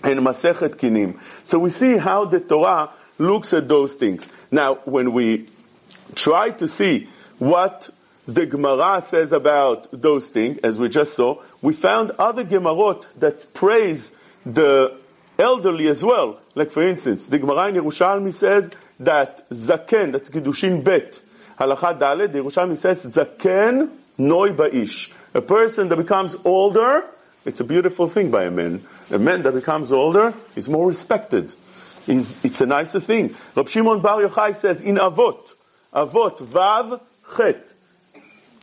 and 0.03 0.19
Masechet 0.19 0.75
Kinim. 0.75 1.19
So 1.43 1.59
we 1.59 1.69
see 1.71 1.97
how 1.97 2.25
the 2.25 2.39
Torah 2.39 2.89
looks 3.17 3.53
at 3.53 3.67
those 3.67 3.95
things. 3.95 4.29
Now, 4.51 4.75
when 4.85 5.13
we 5.13 5.47
try 6.13 6.51
to 6.51 6.67
see 6.67 7.07
what 7.39 7.89
the 8.27 8.45
Gemara 8.45 9.01
says 9.01 9.31
about 9.31 9.87
those 9.91 10.29
things, 10.29 10.59
as 10.63 10.77
we 10.77 10.89
just 10.89 11.13
saw, 11.15 11.41
we 11.61 11.73
found 11.73 12.11
other 12.19 12.43
Gemarot 12.43 13.05
that 13.19 13.53
praise 13.53 14.11
the 14.45 14.95
elderly 15.37 15.87
as 15.87 16.03
well. 16.03 16.39
Like 16.60 16.70
for 16.70 16.82
instance, 16.82 17.26
the 17.26 17.38
Gemara 17.38 17.68
in 17.68 17.76
Yerushalmi 17.76 18.34
says 18.34 18.70
that 18.98 19.48
Zaken, 19.48 20.12
that's 20.12 20.28
Kiddushin 20.28 20.84
Bet, 20.84 21.18
Halacha 21.58 21.98
Dalet, 21.98 22.30
the 22.30 22.40
Yerushalmi 22.40 22.76
says 22.76 23.02
Zaken 23.06 23.90
Noi 24.18 24.50
Ba'ish. 24.50 25.10
A 25.32 25.40
person 25.40 25.88
that 25.88 25.96
becomes 25.96 26.36
older, 26.44 27.06
it's 27.46 27.60
a 27.60 27.64
beautiful 27.64 28.08
thing 28.08 28.30
by 28.30 28.44
a 28.44 28.50
man. 28.50 28.84
A 29.10 29.18
man 29.18 29.42
that 29.44 29.54
becomes 29.54 29.90
older 29.90 30.34
is 30.54 30.68
more 30.68 30.86
respected. 30.86 31.50
Is 32.06 32.38
it's 32.44 32.60
a 32.60 32.66
nicer 32.66 33.00
thing. 33.00 33.34
Rab 33.54 33.66
Shimon 33.66 34.02
Bar 34.02 34.20
Yochai 34.20 34.54
says 34.54 34.82
in 34.82 34.96
Avot, 34.96 35.40
Avot 35.94 36.40
Vav 36.40 37.00
Chet, 37.38 37.72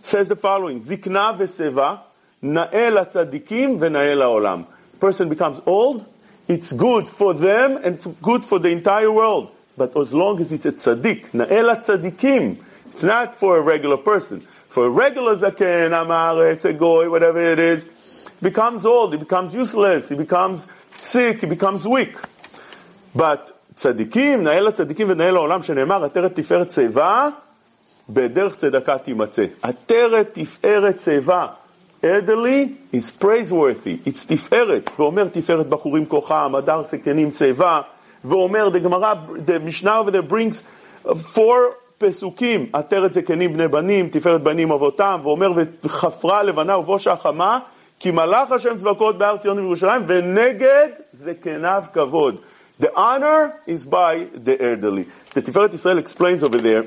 says 0.03 0.27
the 0.27 0.35
following: 0.35 0.81
Zikna 0.81 1.35
v'seva, 1.35 2.01
na'el 2.43 3.07
tzadikim 3.11 3.79
v'na'el 3.79 4.21
ha'olam. 4.21 4.67
Person 4.99 5.29
becomes 5.29 5.59
old, 5.65 6.05
it's 6.48 6.72
good 6.72 7.08
for 7.08 7.34
them 7.34 7.78
and 7.82 7.98
good 8.20 8.44
for 8.44 8.58
the 8.58 8.68
entire 8.68 9.10
world. 9.10 9.50
But 9.76 9.96
as 9.96 10.12
long 10.12 10.40
as 10.40 10.52
it's 10.52 10.66
a 10.66 10.72
tzaddik, 10.72 11.30
na'el 11.30 11.76
tzadikim, 11.76 12.56
it's 12.90 13.02
not 13.02 13.34
for 13.36 13.56
a 13.56 13.60
regular 13.60 13.96
person. 13.96 14.40
For 14.68 14.86
a 14.86 14.90
regular 14.90 15.36
zaken, 15.36 15.98
amar, 15.98 16.46
it's 16.48 16.64
a 16.64 16.72
goy, 16.72 17.08
whatever 17.08 17.40
it 17.40 17.58
is, 17.58 17.86
becomes 18.40 18.84
old, 18.84 19.12
he 19.12 19.18
becomes 19.18 19.54
useless, 19.54 20.08
he 20.08 20.14
becomes 20.14 20.68
sick, 20.98 21.40
he 21.40 21.46
becomes 21.46 21.86
weak. 21.86 22.16
But 23.14 23.52
צדיקים, 23.74 24.44
נאה 24.44 24.60
לצדיקים 24.60 25.10
ונאה 25.10 25.30
לעולם, 25.30 25.62
שנאמר, 25.62 26.04
עטרת 26.04 26.34
תפארת 26.34 26.72
שיבה, 26.72 27.28
בדרך 28.08 28.56
צדקה 28.56 28.98
תימצא. 28.98 29.44
עטרת 29.62 30.28
תפארת 30.32 31.00
שיבה. 31.00 31.46
elderly 32.06 32.76
is 32.92 33.10
praiseworthy, 33.10 33.98
it's 34.06 34.26
תפארת, 34.26 34.90
ואומר 34.98 35.28
תפארת 35.28 35.68
בחורים 35.68 36.06
כוחם, 36.06 36.52
הדר 36.54 36.82
סכנים 36.84 37.30
שיבה, 37.30 37.80
ואומר, 38.24 38.68
the 38.68 38.80
Gemara, 38.80 39.14
the 39.46 39.58
Mishnah 39.60 39.98
over 40.00 40.10
there 40.10 40.22
brings 40.22 40.62
four 41.34 41.74
פסוקים, 41.98 42.66
עטרת 42.72 43.12
זקנים 43.12 43.52
בני 43.52 43.68
בנים, 43.68 44.08
תפארת 44.08 44.42
בנים 44.42 44.72
אבותם, 44.72 45.20
ואומר, 45.22 45.52
וחפרה 45.84 46.42
לבנה 46.42 46.78
ובושה 46.78 47.16
חמה, 47.16 47.58
כי 47.98 48.10
מלאך 48.10 48.52
השם 48.52 48.76
צבקות 48.76 49.18
בהר 49.18 49.36
ציון 49.36 49.58
ובירושלים, 49.58 50.02
ונגד 50.06 50.88
זקניו 51.12 51.84
כבוד. 51.92 52.36
The 52.80 52.90
honor 52.96 53.52
is 53.68 53.84
by 53.84 54.26
the 54.44 54.60
elderly. 54.60 55.04
The 55.34 55.42
Tiferet 55.42 55.72
Israel 55.74 55.98
explains 55.98 56.42
over 56.42 56.58
there, 56.58 56.84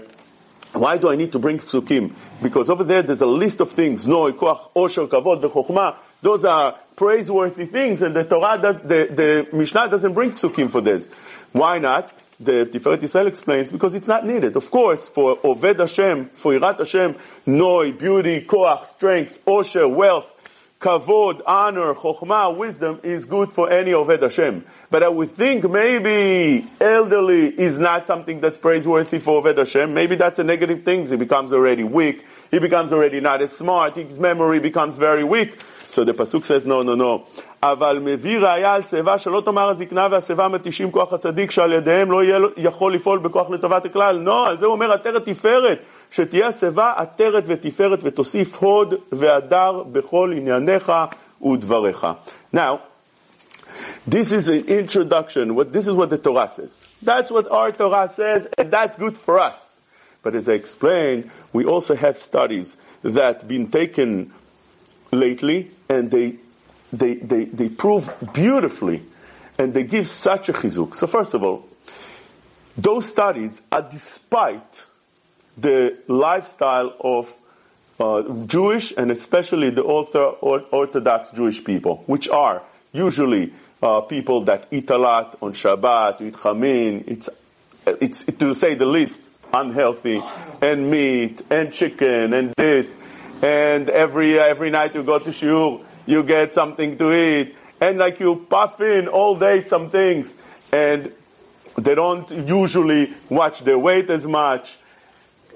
why 0.72 0.98
do 0.98 1.10
I 1.10 1.16
need 1.16 1.32
to 1.32 1.38
bring 1.38 1.58
psukim? 1.58 2.12
Because 2.42 2.70
over 2.70 2.84
there 2.84 3.02
there's 3.02 3.20
a 3.20 3.26
list 3.26 3.60
of 3.60 3.72
things, 3.72 4.06
Noi, 4.06 4.32
Koach, 4.32 4.72
Osher, 4.74 5.08
Kavod, 5.08 5.42
V'chokhmah. 5.42 5.96
Those 6.22 6.44
are 6.44 6.76
praiseworthy 6.96 7.66
things, 7.66 8.02
and 8.02 8.14
the 8.14 8.24
Torah 8.24 8.58
does, 8.60 8.78
the, 8.80 9.46
the 9.50 9.56
Mishnah 9.56 9.88
doesn't 9.88 10.12
bring 10.12 10.32
psukim 10.32 10.70
for 10.70 10.80
this. 10.80 11.08
Why 11.52 11.78
not? 11.78 12.12
The 12.38 12.66
Tiferet 12.66 13.02
Israel 13.02 13.26
explains 13.26 13.70
because 13.70 13.94
it's 13.94 14.08
not 14.08 14.26
needed. 14.26 14.56
Of 14.56 14.70
course, 14.70 15.08
for 15.08 15.36
Oved 15.38 15.78
Hashem, 15.78 16.26
for 16.30 16.52
Irat 16.52 16.78
Hashem, 16.78 17.16
Noi, 17.46 17.92
beauty, 17.92 18.42
Koach, 18.42 18.86
strength, 18.86 19.44
Osher, 19.44 19.92
wealth, 19.92 20.39
kavod, 20.80 21.42
honor, 21.46 21.94
chokhmah, 21.94 22.56
wisdom 22.56 23.00
is 23.02 23.26
good 23.26 23.52
for 23.52 23.70
any 23.70 23.90
Oved 23.90 24.22
Hashem. 24.22 24.64
But 24.90 25.02
I 25.02 25.08
would 25.08 25.30
think 25.30 25.70
maybe 25.70 26.68
elderly 26.80 27.48
is 27.48 27.78
not 27.78 28.06
something 28.06 28.40
that's 28.40 28.56
praiseworthy 28.56 29.18
for 29.18 29.42
Oved 29.42 29.58
Hashem. 29.58 29.92
Maybe 29.92 30.16
that's 30.16 30.38
a 30.38 30.44
negative 30.44 30.82
thing. 30.82 31.06
He 31.06 31.16
becomes 31.16 31.52
already 31.52 31.84
weak. 31.84 32.24
He 32.50 32.58
becomes 32.58 32.92
already 32.92 33.20
not 33.20 33.42
as 33.42 33.54
smart. 33.54 33.96
His 33.96 34.18
memory 34.18 34.58
becomes 34.58 34.96
very 34.96 35.22
weak. 35.22 35.62
So 35.90 36.04
the 36.04 36.14
pasuk 36.14 36.44
says, 36.44 36.66
no, 36.66 36.82
no, 36.82 36.94
no. 36.94 37.26
אבל 37.62 37.98
מביא 37.98 38.38
ראיה 38.38 38.74
על 38.74 38.82
שיבה 38.82 39.18
שלא 39.18 39.42
תאמר 39.44 39.68
הזקנה 39.68 40.08
והשיבה 40.10 40.48
מתישים 40.48 40.90
כוח 40.90 41.12
הצדיק 41.12 41.50
שעל 41.50 41.72
ידיהם 41.72 42.12
לא 42.12 42.24
יהיה 42.24 42.38
יכול 42.56 42.94
לפעול 42.94 43.18
בכוח 43.18 43.50
לטובת 43.50 43.84
הכלל. 43.84 44.16
לא, 44.16 44.48
על 44.48 44.58
זה 44.58 44.66
הוא 44.66 44.72
אומר 44.72 44.92
עטרת 44.92 45.28
תפארת. 45.28 45.78
שתהיה 46.10 46.48
השיבה 46.48 46.92
עטרת 46.96 47.44
ותפארת 47.46 47.98
ותוסיף 48.02 48.56
הוד 48.56 48.94
והדר 49.12 49.82
בכל 49.92 50.32
ענייניך 50.36 50.92
ודבריך. 51.42 52.06
Now, 52.52 52.80
this 54.06 54.32
is 54.32 54.48
an 54.48 54.66
introduction. 54.66 55.54
What, 55.54 55.72
this 55.72 55.88
is 55.88 55.96
what 55.96 56.10
the 56.10 56.18
Torah 56.18 56.48
says. 56.48 56.86
That's 57.02 57.30
what 57.30 57.50
our 57.50 57.72
Torah 57.72 58.08
says, 58.08 58.48
and 58.58 58.70
that's 58.70 58.96
good 58.96 59.16
for 59.16 59.38
us. 59.38 59.80
But 60.22 60.34
as 60.34 60.48
I 60.48 60.52
explained, 60.52 61.30
we 61.52 61.64
also 61.64 61.94
have 61.96 62.16
studies 62.18 62.76
that 63.02 63.48
been 63.48 63.68
taken 63.68 64.32
lately, 65.12 65.70
and 65.90 66.10
they, 66.10 66.36
they, 66.92 67.14
they, 67.14 67.44
they 67.44 67.68
prove 67.68 68.10
beautifully, 68.32 69.02
and 69.58 69.74
they 69.74 69.82
give 69.82 70.08
such 70.08 70.48
a 70.48 70.52
chizuk. 70.52 70.94
So 70.94 71.06
first 71.06 71.34
of 71.34 71.42
all, 71.42 71.66
those 72.78 73.06
studies 73.06 73.60
are 73.70 73.82
despite 73.82 74.86
the 75.58 75.98
lifestyle 76.06 76.94
of 77.00 77.34
uh, 77.98 78.22
Jewish 78.46 78.94
and 78.96 79.10
especially 79.10 79.70
the 79.70 79.82
Orthodox 79.82 81.30
Jewish 81.32 81.62
people, 81.62 82.04
which 82.06 82.28
are 82.30 82.62
usually 82.92 83.52
uh, 83.82 84.00
people 84.02 84.44
that 84.44 84.68
eat 84.70 84.88
a 84.90 84.96
lot 84.96 85.36
on 85.42 85.52
Shabbat, 85.52 86.22
eat 86.22 86.34
chamin. 86.34 87.04
It's, 87.06 87.28
it's 87.86 88.24
to 88.24 88.54
say 88.54 88.74
the 88.74 88.86
least 88.86 89.20
unhealthy, 89.52 90.22
and 90.62 90.90
meat 90.90 91.42
and 91.50 91.72
chicken 91.72 92.32
and 92.32 92.54
this, 92.56 92.94
and 93.42 93.88
every 93.90 94.38
every 94.38 94.70
night 94.70 94.94
you 94.94 95.02
go 95.02 95.18
to 95.18 95.30
shiur, 95.30 95.84
you 96.06 96.22
get 96.22 96.52
something 96.52 96.98
to 96.98 97.12
eat, 97.12 97.56
and 97.80 97.98
like 97.98 98.20
you 98.20 98.46
puff 98.48 98.80
in 98.80 99.08
all 99.08 99.36
day 99.36 99.60
some 99.60 99.90
things, 99.90 100.34
and 100.72 101.12
they 101.76 101.94
don't 101.94 102.30
usually 102.30 103.14
watch 103.28 103.60
their 103.60 103.78
weight 103.78 104.10
as 104.10 104.26
much 104.26 104.78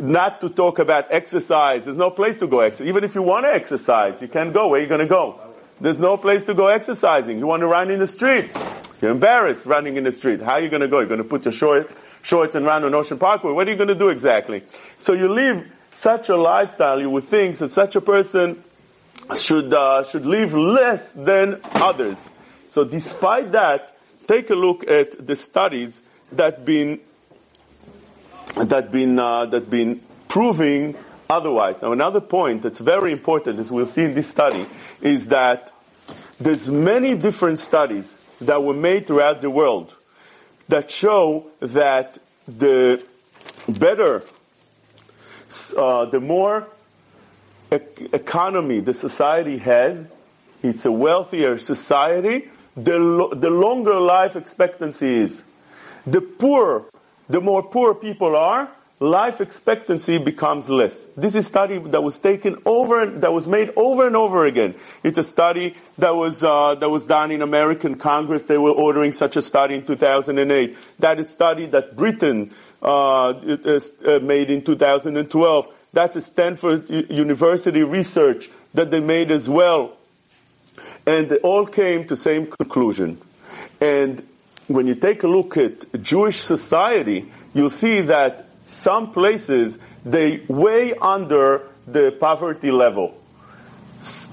not 0.01 0.41
to 0.41 0.49
talk 0.49 0.79
about 0.79 1.07
exercise. 1.11 1.85
There's 1.85 1.97
no 1.97 2.11
place 2.11 2.39
to 2.39 2.47
go 2.47 2.61
exercise. 2.61 2.89
Even 2.89 3.05
if 3.05 3.15
you 3.15 3.23
want 3.23 3.47
to 3.47 3.55
exercise, 3.55 4.21
you 4.21 4.29
can't 4.29 4.53
go. 4.53 4.69
Where 4.69 4.81
are 4.81 4.83
you 4.83 4.89
going 4.89 5.01
to 5.01 5.07
go? 5.07 5.39
There's 5.81 6.01
no 6.01 6.17
place 6.17 6.45
to 6.47 6.55
go 6.55 6.67
exercising. 6.67 7.39
You 7.39 7.47
want 7.47 7.61
to 7.61 7.67
run 7.67 7.91
in 7.91 8.01
the 8.01 8.07
street. 8.07 8.51
You're 9.01 9.11
embarrassed 9.11 9.67
running 9.67 9.97
in 9.97 10.05
the 10.05 10.13
street. 10.13 10.41
How 10.41 10.53
are 10.53 10.61
you 10.61 10.69
going 10.69 10.83
to 10.83 10.89
go? 10.89 10.99
You're 10.99 11.09
going 11.09 11.19
to 11.19 11.29
put 11.29 11.45
your 11.45 11.53
short, 11.53 11.91
shorts 12.23 12.55
and 12.55 12.65
run 12.65 12.85
on 12.85 12.95
Ocean 12.95 13.19
Parkway. 13.19 13.53
What 13.53 13.69
are 13.69 13.71
you 13.71 13.77
going 13.77 13.89
to 13.89 13.95
do 13.95 14.09
exactly? 14.09 14.63
So 14.97 15.13
you 15.13 15.33
live 15.33 15.71
such 15.95 16.29
a 16.29 16.37
lifestyle, 16.37 17.01
you 17.01 17.11
would 17.11 17.25
think 17.25 17.57
that 17.59 17.71
such 17.71 17.97
a 17.97 18.01
person 18.01 18.63
should, 19.37 19.73
uh, 19.73 20.05
should 20.05 20.27
live 20.27 20.55
less 20.55 21.13
than 21.15 21.61
others. 21.75 22.31
So 22.67 22.85
despite 22.85 23.53
that, 23.53 23.97
take 24.27 24.51
a 24.51 24.55
look 24.55 24.89
at 24.89 25.27
the 25.27 25.37
studies 25.37 26.03
that 26.33 26.65
been 26.65 27.01
that 28.57 28.93
been 28.93 29.19
uh, 29.19 29.47
that 29.47 29.71
been 29.71 30.01
proving 30.29 30.97
otherwise. 31.29 31.83
Now, 31.83 31.93
another 31.93 32.21
point 32.21 32.63
that's 32.63 32.79
very 32.79 33.13
important, 33.13 33.59
as 33.59 33.71
we'll 33.71 33.87
see 33.87 34.05
in 34.05 34.15
this 34.15 34.29
study, 34.29 34.67
is 35.01 35.29
that 35.29 35.73
there's 36.39 36.71
many 36.71 37.15
different 37.15 37.59
studies 37.59 38.15
that 38.41 38.63
were 38.63 38.75
made 38.75 39.07
throughout 39.07 39.41
the 39.41 39.51
world 39.51 39.95
that 40.69 40.91
show 40.91 41.47
that 41.61 42.19
the 42.47 43.05
better, 43.69 44.23
uh, 45.77 46.07
the 46.07 46.21
more 46.21 46.67
e- 47.73 47.79
economy 48.13 48.81
the 48.81 48.95
society 48.95 49.59
has, 49.59 50.07
it's 50.63 50.85
a 50.85 50.93
wealthier 50.93 51.59
society, 51.59 52.49
the, 52.77 52.99
lo- 52.99 53.35
the 53.35 53.51
longer 53.51 53.99
life 54.01 54.37
expectancy 54.37 55.15
is. 55.15 55.45
The 56.07 56.21
poor 56.21 56.87
the 57.29 57.41
more 57.41 57.63
poor 57.63 57.95
people 57.95 58.37
are, 58.37 58.69
life 59.01 59.41
expectancy 59.41 60.19
becomes 60.19 60.69
less. 60.69 61.05
This 61.17 61.35
is 61.35 61.47
a 61.47 61.49
study 61.49 61.79
that 61.79 62.03
was 62.03 62.19
taken 62.19 62.59
over, 62.67 63.07
that 63.07 63.33
was 63.33 63.49
made 63.49 63.73
over 63.77 64.07
and 64.07 64.15
over 64.15 64.45
again. 64.47 64.75
It's 65.03 65.19
a 65.19 65.23
study 65.23 65.75
that 65.99 66.15
was, 66.15 66.45
uh, 66.45 66.75
that 66.77 66.91
was 66.91 67.07
done 67.07 67.31
in 67.31 67.43
American 67.43 67.97
Congress. 67.97 68.45
They 68.45 68.59
were 68.59 68.71
ordering 68.71 69.13
such 69.13 69.37
a 69.37 69.43
study 69.43 69.77
in 69.77 69.87
2008. 69.87 70.77
That 70.99 71.19
is 71.19 71.27
a 71.27 71.31
study 71.31 71.67
that 71.67 71.97
Britain 71.97 72.53
Uh, 72.85 73.33
uh, 74.07 74.19
made 74.21 74.51
in 74.51 74.61
2012. 74.61 75.69
That's 75.95 76.17
a 76.17 76.21
Stanford 76.21 76.91
University 76.91 77.83
research 77.83 78.51
that 78.75 78.91
they 78.91 79.01
made 79.01 79.31
as 79.31 79.49
well. 79.49 79.97
And 81.07 81.31
they 81.31 81.39
all 81.39 81.65
came 81.65 82.03
to 82.03 82.09
the 82.09 82.17
same 82.21 82.47
conclusion. 82.47 83.19
And 83.81 84.23
when 84.67 84.87
you 84.87 84.97
take 84.97 85.23
a 85.23 85.29
look 85.29 85.57
at 85.57 86.03
Jewish 86.03 86.41
society, 86.41 87.33
you'll 87.55 87.71
see 87.71 88.03
that 88.03 88.49
some 88.67 89.13
places 89.13 89.79
they 90.05 90.43
way 90.49 90.93
under 91.01 91.63
the 91.87 92.13
poverty 92.13 92.71
level. 92.71 93.19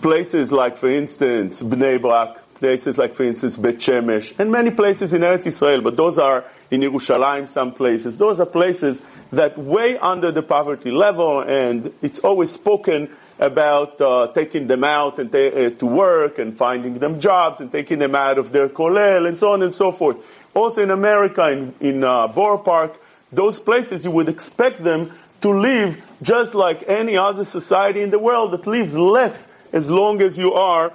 Places 0.01 0.51
like, 0.51 0.75
for 0.75 0.89
instance, 0.89 1.61
Bnei 1.61 2.01
Brak, 2.01 2.55
places 2.55 2.97
like, 2.97 3.13
for 3.13 3.23
instance, 3.23 3.55
Bet 3.55 3.75
Shemesh, 3.75 4.37
and 4.37 4.51
many 4.51 4.71
places 4.71 5.13
in 5.13 5.21
Eretz 5.21 5.47
Israel, 5.47 5.79
but 5.79 5.95
those 5.95 6.19
are 6.19 6.43
in 6.71 6.81
Yerushalayim, 6.81 7.47
some 7.49 7.73
places. 7.73 8.17
Those 8.17 8.39
are 8.39 8.45
places 8.45 9.01
that 9.31 9.57
way 9.57 9.97
under 9.97 10.31
the 10.31 10.41
poverty 10.41 10.89
level, 10.89 11.41
and 11.41 11.93
it's 12.01 12.19
always 12.19 12.51
spoken 12.51 13.09
about 13.39 13.99
uh, 13.99 14.31
taking 14.33 14.67
them 14.67 14.83
out 14.83 15.19
and 15.19 15.31
ta- 15.31 15.37
uh, 15.37 15.69
to 15.71 15.85
work 15.85 16.39
and 16.39 16.55
finding 16.55 16.99
them 16.99 17.19
jobs 17.19 17.59
and 17.59 17.71
taking 17.71 17.99
them 17.99 18.15
out 18.15 18.37
of 18.37 18.51
their 18.51 18.69
kollel 18.69 19.27
and 19.27 19.37
so 19.37 19.51
on 19.51 19.61
and 19.61 19.75
so 19.75 19.91
forth. 19.91 20.17
Also 20.53 20.83
in 20.83 20.91
America, 20.91 21.49
in, 21.51 21.73
in 21.79 22.03
uh, 22.03 22.27
Borough 22.27 22.57
Park, 22.57 22.93
those 23.31 23.57
places 23.57 24.05
you 24.05 24.11
would 24.11 24.29
expect 24.29 24.83
them 24.83 25.11
to 25.41 25.49
live 25.49 26.01
just 26.21 26.53
like 26.53 26.87
any 26.87 27.17
other 27.17 27.43
society 27.43 28.01
in 28.01 28.11
the 28.11 28.19
world 28.19 28.51
that 28.51 28.67
lives 28.67 28.95
less 28.95 29.47
as 29.73 29.89
long 29.89 30.21
as 30.21 30.37
you 30.37 30.53
are 30.53 30.93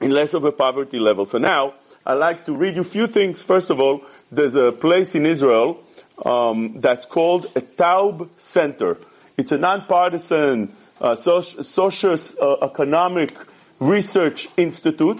in 0.00 0.12
less 0.12 0.32
of 0.32 0.44
a 0.44 0.52
poverty 0.52 0.98
level. 0.98 1.26
So 1.26 1.38
now, 1.38 1.74
I'd 2.06 2.14
like 2.14 2.46
to 2.46 2.54
read 2.54 2.76
you 2.76 2.82
a 2.82 2.84
few 2.84 3.06
things. 3.06 3.42
First 3.42 3.68
of 3.68 3.80
all, 3.80 4.02
there's 4.30 4.54
a 4.54 4.72
place 4.72 5.14
in 5.14 5.26
Israel 5.26 5.82
um, 6.24 6.80
that's 6.80 7.04
called 7.06 7.46
a 7.56 7.60
Taub 7.60 8.28
Center. 8.38 8.96
It's 9.36 9.52
a 9.52 9.58
nonpartisan 9.58 10.72
uh, 11.00 11.16
socio-economic 11.16 13.36
uh, 13.36 13.44
research 13.80 14.48
institute, 14.56 15.18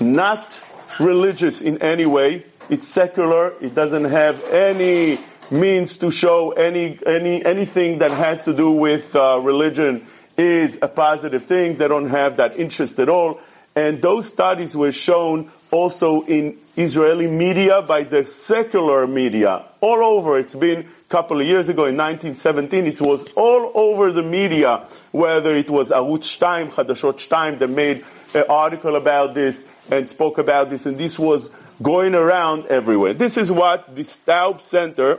not 0.00 0.62
religious 0.98 1.60
in 1.60 1.80
any 1.82 2.06
way. 2.06 2.44
It's 2.70 2.88
secular. 2.88 3.52
It 3.60 3.74
doesn't 3.74 4.06
have 4.06 4.42
any 4.44 5.18
means 5.50 5.98
to 5.98 6.10
show 6.10 6.52
any, 6.52 6.98
any, 7.06 7.44
anything 7.44 7.98
that 7.98 8.10
has 8.10 8.44
to 8.44 8.54
do 8.54 8.70
with 8.70 9.14
uh, 9.14 9.38
religion 9.42 10.06
is 10.36 10.78
a 10.82 10.88
positive 10.88 11.44
thing. 11.44 11.76
They 11.76 11.88
don't 11.88 12.10
have 12.10 12.38
that 12.38 12.58
interest 12.58 12.98
at 12.98 13.08
all. 13.08 13.40
And 13.74 14.02
those 14.02 14.28
studies 14.28 14.74
were 14.74 14.92
shown 14.92 15.50
also 15.70 16.22
in 16.22 16.56
Israeli 16.76 17.26
media 17.26 17.82
by 17.82 18.02
the 18.02 18.26
secular 18.26 19.06
media 19.06 19.64
all 19.80 20.02
over. 20.02 20.38
It's 20.38 20.54
been 20.54 20.80
a 20.80 21.08
couple 21.08 21.40
of 21.40 21.46
years 21.46 21.68
ago 21.68 21.86
in 21.86 21.96
1917. 21.96 22.86
It 22.86 23.00
was 23.00 23.24
all 23.34 23.72
over 23.74 24.12
the 24.12 24.22
media, 24.22 24.86
whether 25.12 25.54
it 25.54 25.70
was 25.70 25.90
Arutz 25.90 26.38
Shtaim, 26.38 26.70
Chadashot 26.70 27.14
Shtaim, 27.14 27.58
that 27.58 27.68
made 27.68 28.04
an 28.34 28.44
article 28.48 28.96
about 28.96 29.34
this 29.34 29.64
and 29.90 30.06
spoke 30.08 30.38
about 30.38 30.70
this, 30.70 30.86
and 30.86 30.98
this 30.98 31.18
was 31.18 31.50
going 31.82 32.14
around 32.14 32.66
everywhere. 32.66 33.14
This 33.14 33.36
is 33.36 33.52
what 33.52 33.94
the 33.94 34.02
Taub 34.02 34.60
Center 34.60 35.18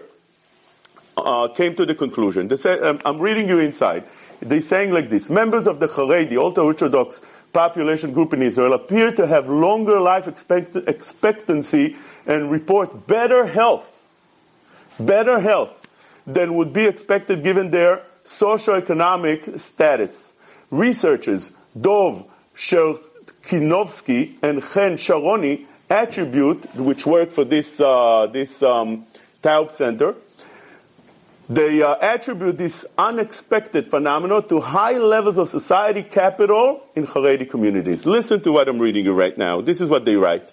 uh, 1.15 1.47
came 1.49 1.75
to 1.75 1.85
the 1.85 1.95
conclusion. 1.95 2.55
Say, 2.57 2.79
um, 2.79 3.01
I'm 3.05 3.19
reading 3.19 3.47
you 3.47 3.59
inside. 3.59 4.03
They're 4.39 4.61
saying 4.61 4.91
like 4.91 5.09
this: 5.09 5.29
members 5.29 5.67
of 5.67 5.79
the 5.79 5.87
Haredi, 5.87 6.37
ultra-orthodox 6.37 7.21
population 7.57 8.13
group 8.13 8.35
in 8.35 8.43
Israel, 8.43 8.73
appear 8.73 9.11
to 9.11 9.25
have 9.25 9.49
longer 9.49 9.99
life 9.99 10.27
expect- 10.27 10.75
expectancy 10.75 11.95
and 12.27 12.51
report 12.51 13.07
better 13.07 13.47
health, 13.47 13.87
better 14.99 15.39
health 15.39 15.73
than 16.27 16.53
would 16.53 16.71
be 16.71 16.85
expected 16.85 17.41
given 17.41 17.71
their 17.71 18.03
socioeconomic 18.25 19.59
status. 19.59 20.33
Researchers 20.69 21.51
Dov 21.73 22.29
Chernichovsky 22.55 24.35
and 24.43 24.61
Chen 24.61 24.97
Sharoni 24.97 25.65
attribute, 25.89 26.75
which 26.75 27.07
work 27.07 27.31
for 27.31 27.43
this 27.43 27.81
uh, 27.81 28.27
this 28.27 28.61
um, 28.61 29.07
Taub 29.41 29.71
Center, 29.71 30.13
they 31.49 31.81
uh, 31.81 31.95
attribute 31.95 32.57
this 32.57 32.85
unexpected 32.97 33.87
phenomenon 33.87 34.47
to 34.49 34.59
high 34.59 34.97
levels 34.97 35.37
of 35.37 35.47
society 35.47 36.03
capital 36.03 36.83
in 36.95 37.07
Haredi 37.07 37.49
communities. 37.49 38.05
Listen 38.05 38.41
to 38.41 38.51
what 38.51 38.67
I'm 38.67 38.79
reading 38.79 39.05
you 39.05 39.13
right 39.13 39.37
now. 39.37 39.61
This 39.61 39.79
is 39.79 39.89
what 39.89 40.03
they 40.03 40.15
write. 40.17 40.43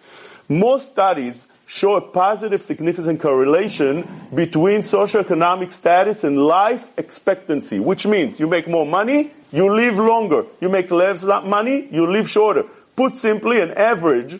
Most 0.48 0.92
studies 0.92 1.46
show 1.66 1.96
a 1.96 2.00
positive 2.00 2.62
significant 2.62 3.20
correlation 3.20 4.06
between 4.32 4.82
socioeconomic 4.82 5.72
status 5.72 6.22
and 6.22 6.38
life 6.38 6.88
expectancy, 6.96 7.80
which 7.80 8.06
means 8.06 8.38
you 8.38 8.46
make 8.46 8.68
more 8.68 8.86
money, 8.86 9.32
you 9.50 9.74
live 9.74 9.96
longer. 9.96 10.44
You 10.60 10.68
make 10.68 10.90
less 10.90 11.22
money, 11.22 11.88
you 11.90 12.06
live 12.06 12.28
shorter. 12.28 12.64
Put 12.94 13.16
simply, 13.16 13.60
an 13.60 13.72
average, 13.72 14.38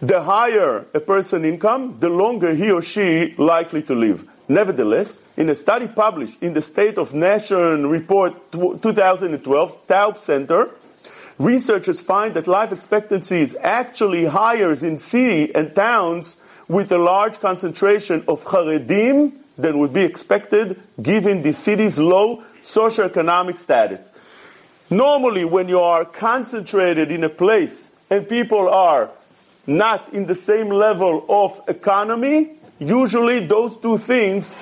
the 0.00 0.22
higher 0.22 0.86
a 0.94 1.00
person 1.00 1.44
income, 1.44 1.96
the 1.98 2.08
longer 2.08 2.54
he 2.54 2.70
or 2.70 2.82
she 2.82 3.34
likely 3.36 3.82
to 3.82 3.94
live. 3.94 4.28
Nevertheless, 4.50 5.20
in 5.36 5.48
a 5.48 5.54
study 5.54 5.86
published 5.86 6.42
in 6.42 6.54
the 6.54 6.60
State 6.60 6.98
of 6.98 7.14
Nation 7.14 7.86
Report 7.86 8.34
2012, 8.50 9.86
Taub 9.86 10.18
Center, 10.18 10.70
researchers 11.38 12.00
find 12.00 12.34
that 12.34 12.48
life 12.48 12.72
expectancy 12.72 13.42
is 13.42 13.56
actually 13.60 14.24
higher 14.24 14.72
in 14.72 14.98
cities 14.98 15.52
and 15.54 15.72
towns 15.72 16.36
with 16.66 16.90
a 16.90 16.98
large 16.98 17.38
concentration 17.38 18.24
of 18.26 18.44
Haredim 18.44 19.34
than 19.56 19.78
would 19.78 19.92
be 19.92 20.02
expected 20.02 20.80
given 21.00 21.42
the 21.42 21.52
city's 21.52 22.00
low 22.00 22.42
socioeconomic 22.64 23.56
status. 23.56 24.12
Normally, 24.90 25.44
when 25.44 25.68
you 25.68 25.78
are 25.78 26.04
concentrated 26.04 27.12
in 27.12 27.22
a 27.22 27.28
place 27.28 27.88
and 28.10 28.28
people 28.28 28.68
are 28.68 29.10
not 29.68 30.12
in 30.12 30.26
the 30.26 30.34
same 30.34 30.70
level 30.70 31.24
of 31.28 31.62
economy, 31.68 32.56
usually 32.80 33.40
those 33.46 33.76
two 33.76 33.98
things 33.98 34.52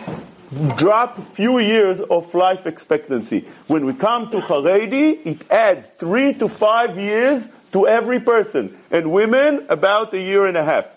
drop 0.77 1.19
few 1.35 1.59
years 1.59 2.01
of 2.01 2.35
life 2.35 2.67
expectancy. 2.67 3.47
When 3.67 3.87
we 3.87 3.95
come 3.95 4.31
to 4.31 4.41
Haredi, 4.41 5.25
it 5.25 5.51
adds 5.51 5.91
three 5.91 6.35
to 6.35 6.49
five 6.49 6.99
years 6.99 7.49
to 7.73 7.87
every 7.87 8.19
person, 8.21 8.79
and 8.91 9.13
women 9.13 9.67
about 9.69 10.13
a 10.15 10.21
year 10.21 10.47
and 10.47 10.57
a 10.57 10.65
half. 10.65 10.89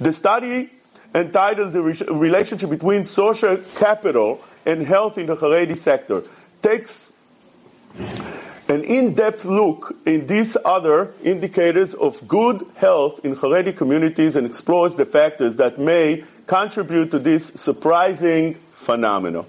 The 0.00 0.12
study 0.12 0.70
entitled 1.14 1.72
The 1.72 1.82
Relationship 1.82 2.68
Between 2.68 3.04
Social 3.04 3.56
Capital 3.76 4.42
and 4.66 4.84
Health 4.84 5.18
in 5.18 5.26
the 5.26 5.36
Haredi 5.36 5.76
Sector 5.76 6.24
takes 6.62 7.12
an 8.68 8.82
in-depth 8.82 9.44
look 9.44 9.94
in 10.04 10.26
these 10.26 10.56
other 10.64 11.12
indicators 11.22 11.94
of 11.94 12.26
good 12.26 12.66
health 12.76 13.24
in 13.24 13.36
Haredi 13.36 13.76
communities 13.76 14.34
and 14.34 14.46
explores 14.46 14.96
the 14.96 15.04
factors 15.04 15.56
that 15.56 15.78
may 15.78 16.24
contribute 16.46 17.10
to 17.12 17.18
this 17.18 17.46
surprising 17.54 18.54
phenomenon. 18.72 19.46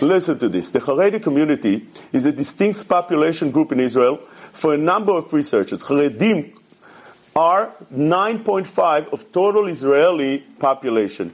Listen 0.00 0.38
to 0.38 0.48
this. 0.48 0.70
The 0.70 0.80
Haredi 0.80 1.22
community 1.22 1.86
is 2.12 2.26
a 2.26 2.32
distinct 2.32 2.88
population 2.88 3.50
group 3.50 3.72
in 3.72 3.80
Israel 3.80 4.16
for 4.52 4.74
a 4.74 4.78
number 4.78 5.12
of 5.12 5.32
researchers. 5.32 5.82
Haredim 5.84 6.52
are 7.34 7.72
9.5 7.92 9.12
of 9.12 9.32
total 9.32 9.68
Israeli 9.68 10.38
population. 10.58 11.32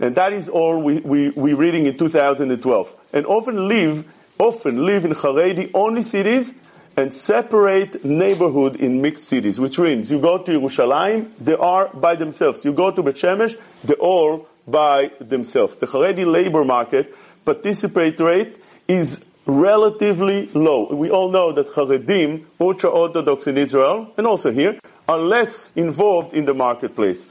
And 0.00 0.14
that 0.14 0.32
is 0.32 0.48
all 0.48 0.80
we, 0.80 1.00
we, 1.00 1.30
we're 1.30 1.56
reading 1.56 1.86
in 1.86 1.96
2012. 1.96 2.96
And 3.12 3.26
often 3.26 3.68
live, 3.68 4.10
often 4.38 4.86
live 4.86 5.04
in 5.04 5.12
Haredi 5.12 5.70
only 5.74 6.02
cities 6.02 6.52
and 6.96 7.12
separate 7.12 8.04
neighborhood 8.04 8.76
in 8.76 9.00
mixed 9.00 9.24
cities, 9.24 9.58
which 9.58 9.78
means 9.78 10.10
you 10.10 10.20
go 10.20 10.38
to 10.38 10.60
Yerushalayim, 10.60 11.30
they 11.38 11.54
are 11.54 11.88
by 11.88 12.14
themselves. 12.14 12.64
You 12.64 12.72
go 12.72 12.90
to 12.90 13.02
Bet 13.02 13.14
Shemesh, 13.14 13.58
they're 13.84 13.96
all 13.96 14.48
by 14.66 15.10
themselves. 15.18 15.78
The 15.78 15.86
Haredi 15.86 16.26
labor 16.26 16.64
market 16.64 17.14
participate 17.44 18.20
rate 18.20 18.56
is 18.86 19.24
relatively 19.46 20.46
low. 20.54 20.92
We 20.94 21.10
all 21.10 21.30
know 21.30 21.52
that 21.52 21.68
Haredim, 21.68 22.44
ultra-Orthodox 22.60 23.46
in 23.46 23.58
Israel, 23.58 24.12
and 24.16 24.26
also 24.26 24.52
here, 24.52 24.78
are 25.08 25.18
less 25.18 25.72
involved 25.74 26.34
in 26.34 26.44
the 26.44 26.54
marketplace. 26.54 27.28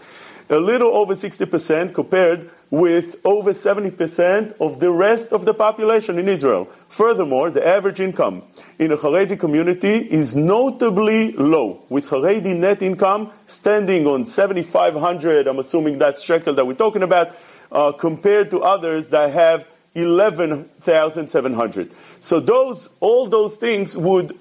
A 0.50 0.58
little 0.58 0.90
over 0.90 1.16
60% 1.16 1.94
compared 1.94 2.50
with 2.72 3.18
over 3.26 3.54
70% 3.54 4.56
of 4.62 4.80
the 4.80 4.90
rest 4.90 5.32
of 5.34 5.44
the 5.44 5.54
population 5.54 6.18
in 6.18 6.30
Israel. 6.30 6.70
Furthermore, 6.88 7.50
the 7.50 7.68
average 7.68 8.00
income 8.00 8.44
in 8.80 8.94
a 8.94 8.98
Haredi 8.98 9.38
community 9.38 9.98
is 9.98 10.34
notably 10.36 11.34
low, 11.34 11.84
with 11.90 12.08
Haredi 12.08 12.58
net 12.58 12.82
income 12.82 13.30
standing 13.46 14.08
on 14.08 14.26
7,500, 14.26 15.48
I'm 15.48 15.60
assuming 15.60 15.98
that's 15.98 16.24
shekel 16.24 16.54
that 16.54 16.66
we're 16.66 16.74
talking 16.74 17.04
about, 17.04 17.36
uh, 17.74 17.92
compared 17.92 18.52
to 18.52 18.62
others 18.62 19.10
that 19.10 19.34
have 19.34 19.68
11,700. 19.94 21.92
So 22.22 22.40
those, 22.40 22.88
all 23.02 23.28
those 23.28 23.58
things 23.58 23.98
would 23.98 24.38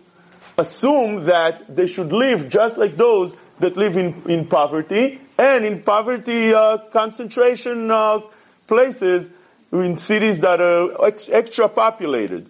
assume 0.57 1.25
that 1.25 1.75
they 1.75 1.89
should 1.89 2.13
live 2.13 2.49
just 2.49 2.79
like 2.79 2.97
those 2.97 3.35
that 3.59 3.77
live 3.77 3.97
in, 3.97 4.23
in 4.27 4.47
poverty 4.47 5.21
and 5.41 5.65
in 5.65 5.81
poverty 5.81 6.53
uh, 6.53 6.77
concentration 6.93 7.91
uh, 7.91 8.21
places 8.67 9.31
in 9.73 9.97
cities 9.97 10.41
that 10.41 10.61
are 10.61 11.07
ex- 11.07 11.31
extra 11.31 11.67
populated. 11.67 12.47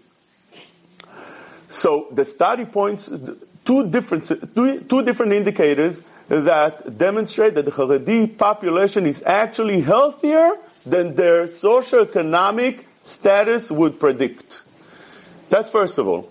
So 1.68 2.08
the 2.10 2.24
study 2.24 2.64
points 2.64 3.08
two 3.64 3.88
different, 3.88 4.24
two, 4.56 4.80
two 4.80 5.04
different 5.04 5.32
indicators 5.32 6.02
that 6.26 6.98
demonstrate 6.98 7.54
that 7.54 7.64
the 7.64 7.70
Haredi 7.70 8.36
population 8.36 9.06
is 9.06 9.22
actually 9.24 9.82
healthier 9.82 10.56
than 10.84 11.14
their 11.14 11.44
socioeconomic 11.44 12.84
status 13.04 13.70
would 13.70 14.00
predict. 14.00 14.62
That's 15.48 15.70
first 15.70 15.98
of 15.98 16.08
all. 16.08 16.28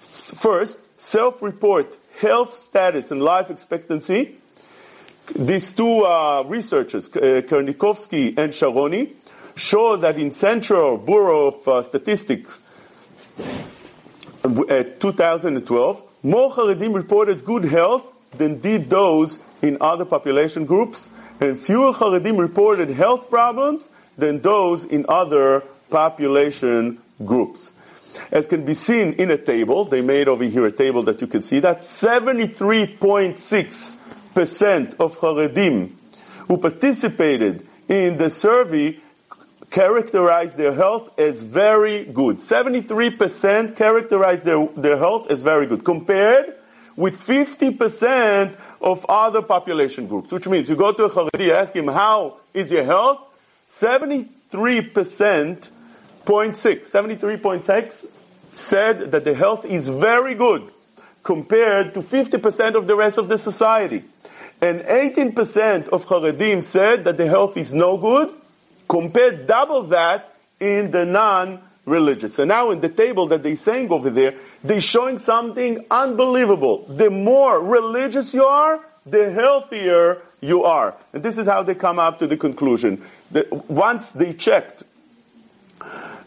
First, 0.00 0.78
self-report 1.00 1.96
health 2.20 2.56
status 2.56 3.10
and 3.10 3.20
life 3.20 3.50
expectancy 3.50 4.36
these 5.34 5.72
two 5.72 6.04
uh, 6.04 6.44
researchers, 6.46 7.08
uh, 7.08 7.42
Chernichovsky 7.46 8.38
and 8.38 8.52
Sharoni, 8.52 9.14
show 9.56 9.96
that 9.96 10.18
in 10.18 10.30
Central 10.30 10.98
Bureau 10.98 11.48
of 11.48 11.68
uh, 11.68 11.82
Statistics, 11.82 12.60
uh, 13.38 14.84
2012, 15.00 16.02
more 16.22 16.52
Haredim 16.52 16.94
reported 16.94 17.44
good 17.44 17.64
health 17.64 18.14
than 18.36 18.60
did 18.60 18.90
those 18.90 19.38
in 19.62 19.78
other 19.80 20.04
population 20.04 20.66
groups, 20.66 21.10
and 21.40 21.58
fewer 21.58 21.92
Haredim 21.92 22.38
reported 22.38 22.90
health 22.90 23.30
problems 23.30 23.88
than 24.16 24.40
those 24.40 24.84
in 24.84 25.06
other 25.08 25.64
population 25.90 26.98
groups. 27.24 27.72
As 28.30 28.46
can 28.46 28.64
be 28.64 28.74
seen 28.74 29.14
in 29.14 29.30
a 29.30 29.36
table, 29.36 29.84
they 29.84 30.00
made 30.00 30.28
over 30.28 30.44
here 30.44 30.64
a 30.66 30.72
table 30.72 31.02
that 31.04 31.20
you 31.20 31.26
can 31.26 31.42
see 31.42 31.58
that 31.60 31.78
73.6% 31.78 33.96
of 34.36 35.18
Haredim 35.18 35.92
who 36.48 36.58
participated 36.58 37.66
in 37.88 38.16
the 38.16 38.30
survey 38.30 38.98
characterized 39.70 40.56
their 40.56 40.72
health 40.72 41.18
as 41.18 41.42
very 41.42 42.04
good. 42.04 42.36
73% 42.38 43.76
characterized 43.76 44.44
their, 44.44 44.66
their 44.76 44.96
health 44.96 45.30
as 45.30 45.42
very 45.42 45.66
good, 45.66 45.84
compared 45.84 46.54
with 46.94 47.14
50% 47.20 48.56
of 48.80 49.04
other 49.08 49.42
population 49.42 50.06
groups, 50.06 50.32
which 50.32 50.46
means 50.48 50.70
you 50.70 50.76
go 50.76 50.92
to 50.92 51.04
a 51.04 51.10
Haredi, 51.10 51.50
ask 51.50 51.74
him, 51.74 51.88
how 51.88 52.38
is 52.54 52.70
your 52.70 52.84
health? 52.84 53.22
73%, 53.68 54.28
0.6, 54.94 55.68
73.6 56.24 58.06
said 58.52 59.10
that 59.10 59.24
the 59.24 59.34
health 59.34 59.64
is 59.64 59.88
very 59.88 60.34
good 60.34 60.70
compared 61.26 61.92
to 61.92 62.00
50% 62.00 62.76
of 62.76 62.86
the 62.86 62.94
rest 62.94 63.18
of 63.18 63.28
the 63.28 63.36
society. 63.36 64.04
And 64.60 64.82
18% 64.82 65.88
of 65.88 66.06
Haredim 66.06 66.62
said 66.62 67.02
that 67.04 67.16
the 67.16 67.26
health 67.26 67.56
is 67.56 67.74
no 67.74 67.96
good, 67.96 68.32
compared 68.88 69.48
double 69.48 69.82
that 69.90 70.32
in 70.60 70.92
the 70.92 71.04
non-religious. 71.04 72.34
So 72.34 72.44
now 72.44 72.70
in 72.70 72.80
the 72.80 72.88
table 72.88 73.26
that 73.26 73.42
they're 73.42 73.56
saying 73.56 73.90
over 73.90 74.08
there, 74.08 74.34
they're 74.62 74.80
showing 74.80 75.18
something 75.18 75.84
unbelievable. 75.90 76.86
The 76.86 77.10
more 77.10 77.60
religious 77.60 78.32
you 78.32 78.44
are, 78.44 78.78
the 79.04 79.32
healthier 79.32 80.22
you 80.40 80.62
are. 80.62 80.94
And 81.12 81.24
this 81.24 81.38
is 81.38 81.48
how 81.48 81.64
they 81.64 81.74
come 81.74 81.98
up 81.98 82.20
to 82.20 82.28
the 82.28 82.36
conclusion. 82.36 83.02
That 83.32 83.50
once 83.68 84.12
they 84.12 84.32
checked 84.32 84.84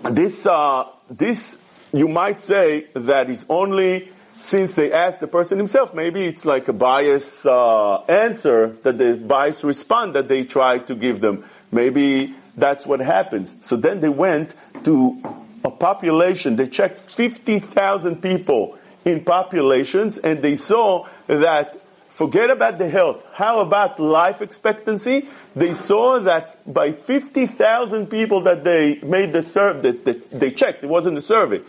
This, 0.05 0.47
uh, 0.47 0.89
this, 1.11 1.59
you 1.93 2.09
might 2.09 2.41
say 2.41 2.87
that 2.95 3.31
it's 3.31 3.47
only 3.49 4.11
since 4.41 4.75
they 4.75 4.91
asked 4.93 5.21
the 5.21 5.29
person 5.29 5.59
himself. 5.59 5.95
Maybe 5.95 6.25
it's 6.25 6.45
like 6.45 6.69
a 6.69 6.73
biased 6.73 7.47
uh, 7.47 7.99
answer 8.05 8.69
that 8.83 8.99
the 8.99 9.15
bias 9.15 9.63
respond 9.63 10.15
that 10.15 10.29
they 10.29 10.45
try 10.45 10.79
to 10.79 10.95
give 10.95 11.21
them. 11.21 11.45
Maybe 11.71 12.35
that's 12.57 12.87
what 12.87 13.01
happens. 13.01 13.55
So 13.61 13.77
then 13.77 14.01
they 14.01 14.09
went 14.09 14.55
to 14.85 15.23
a 15.65 15.71
population. 15.71 16.57
They 16.57 16.69
checked 16.69 17.01
50,000 17.01 18.21
people 18.21 18.79
in 19.05 19.25
populations 19.25 20.19
and 20.19 20.43
they 20.43 20.57
saw 20.57 21.09
that 21.29 21.83
Forget 22.13 22.51
about 22.51 22.77
the 22.77 22.91
health. 22.91 23.25
How 23.33 23.61
about 23.61 23.99
life 23.99 24.43
expectancy? 24.43 25.29
They 25.57 25.73
saw 25.73 26.21
that 26.21 26.73
by 26.73 26.93
50,000 26.93 28.07
people 28.07 28.43
that 28.43 28.65
they 28.65 29.01
made 29.01 29.33
the 29.33 29.43
survey, 29.43 29.93
that 29.93 30.31
they 30.31 30.51
checked, 30.51 30.85
it 30.85 30.89
wasn't 30.89 31.17
the 31.17 31.23
survey, 31.23 31.63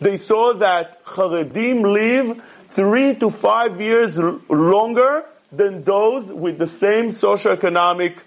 they 0.00 0.16
saw 0.16 0.52
that 0.54 1.04
Haredim 1.04 1.82
live 1.82 2.42
three 2.68 3.14
to 3.16 3.30
five 3.30 3.80
years 3.80 4.18
longer 4.18 5.24
than 5.52 5.82
those 5.84 6.32
with 6.32 6.58
the 6.58 6.66
same 6.66 7.10
socioeconomic 7.10 8.18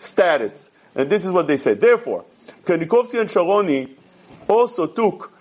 status. 0.00 0.70
And 0.94 1.08
this 1.08 1.24
is 1.24 1.30
what 1.30 1.46
they 1.46 1.56
said. 1.56 1.80
Therefore, 1.80 2.24
Chernichovsky 2.64 3.20
and 3.20 3.30
Sharoni 3.30 3.90
also 4.48 4.86
took 4.86 5.32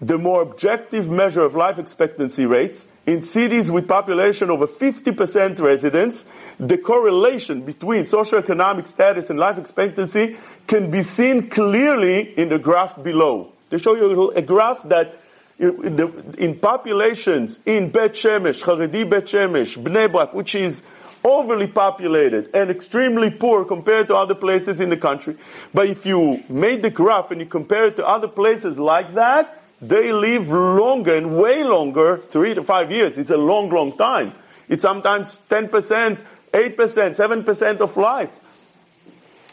the 0.00 0.18
more 0.18 0.42
objective 0.42 1.10
measure 1.10 1.42
of 1.42 1.54
life 1.54 1.78
expectancy 1.78 2.46
rates 2.46 2.86
in 3.06 3.22
cities 3.22 3.70
with 3.70 3.88
population 3.88 4.50
over 4.50 4.66
50% 4.66 5.60
residents, 5.60 6.26
the 6.58 6.78
correlation 6.78 7.62
between 7.62 8.04
socioeconomic 8.04 8.86
status 8.86 9.30
and 9.30 9.38
life 9.38 9.58
expectancy 9.58 10.36
can 10.66 10.90
be 10.90 11.02
seen 11.02 11.48
clearly 11.48 12.20
in 12.38 12.48
the 12.48 12.58
graph 12.58 13.02
below. 13.02 13.52
They 13.70 13.78
show 13.78 13.94
you 13.94 14.30
a 14.32 14.42
graph 14.42 14.82
that 14.84 15.14
in 15.58 16.58
populations 16.60 17.58
in 17.66 17.90
Bet 17.90 18.12
Shemesh, 18.12 18.62
Haredi 18.62 19.08
Bet 19.08 19.24
Shemesh, 19.24 19.76
Bnei 19.76 20.10
Brak, 20.10 20.32
which 20.32 20.54
is 20.54 20.82
overly 21.24 21.66
populated 21.66 22.48
and 22.54 22.70
extremely 22.70 23.30
poor 23.30 23.64
compared 23.64 24.06
to 24.06 24.14
other 24.14 24.34
places 24.34 24.80
in 24.80 24.88
the 24.88 24.96
country. 24.96 25.36
But 25.74 25.88
if 25.88 26.06
you 26.06 26.42
made 26.48 26.82
the 26.82 26.90
graph 26.90 27.30
and 27.30 27.40
you 27.40 27.46
compare 27.46 27.86
it 27.86 27.96
to 27.96 28.06
other 28.06 28.28
places 28.28 28.78
like 28.78 29.14
that, 29.14 29.62
they 29.80 30.12
live 30.12 30.48
longer 30.50 31.14
and 31.14 31.38
way 31.40 31.64
longer, 31.64 32.18
three 32.18 32.54
to 32.54 32.62
five 32.62 32.90
years. 32.90 33.18
It's 33.18 33.30
a 33.30 33.36
long, 33.36 33.70
long 33.70 33.96
time. 33.96 34.32
It's 34.68 34.82
sometimes 34.82 35.38
10%, 35.48 36.18
8%, 36.52 36.76
7% 36.76 37.80
of 37.80 37.96
life. 37.96 38.30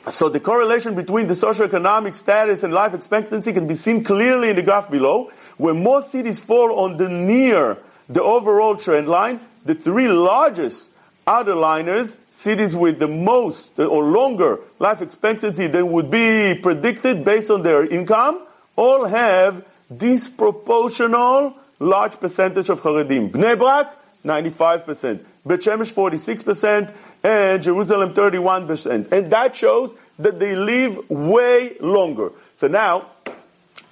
So 0.09 0.29
the 0.29 0.39
correlation 0.39 0.93
between 0.95 1.27
the 1.27 1.33
socioeconomic 1.33 2.15
status 2.15 2.63
and 2.63 2.73
life 2.73 2.93
expectancy 2.93 3.53
can 3.53 3.67
be 3.67 3.75
seen 3.75 4.03
clearly 4.03 4.49
in 4.51 4.55
the 4.55 4.61
graph 4.61 4.89
below, 4.91 5.31
where 5.57 5.73
most 5.73 6.11
cities 6.11 6.39
fall 6.43 6.79
on 6.79 6.97
the 6.97 7.09
near 7.09 7.77
the 8.07 8.21
overall 8.21 8.75
trend 8.75 9.07
line. 9.07 9.39
The 9.65 9.73
three 9.73 10.07
largest 10.07 10.91
outerliners, 11.25 12.17
cities 12.31 12.75
with 12.75 12.99
the 12.99 13.07
most 13.07 13.79
or 13.79 14.03
longer 14.03 14.59
life 14.77 15.01
expectancy 15.01 15.67
than 15.67 15.91
would 15.91 16.11
be 16.11 16.53
predicted 16.53 17.25
based 17.25 17.49
on 17.49 17.63
their 17.63 17.83
income, 17.85 18.45
all 18.75 19.05
have 19.05 19.65
disproportional 19.91 21.55
large 21.79 22.19
percentage 22.19 22.69
of 22.69 22.81
Haredim. 22.81 23.31
Bnei 23.31 23.57
Brak, 23.57 23.95
95%. 24.23 25.23
Bet 25.45 25.59
Shemesh, 25.59 25.93
46%. 25.93 26.93
And 27.25 27.63
Jerusalem, 27.63 28.13
31%. 28.13 29.11
And 29.11 29.31
that 29.31 29.55
shows 29.55 29.95
that 30.19 30.39
they 30.39 30.55
live 30.55 31.09
way 31.09 31.75
longer. 31.79 32.31
So 32.55 32.67
now, 32.67 33.07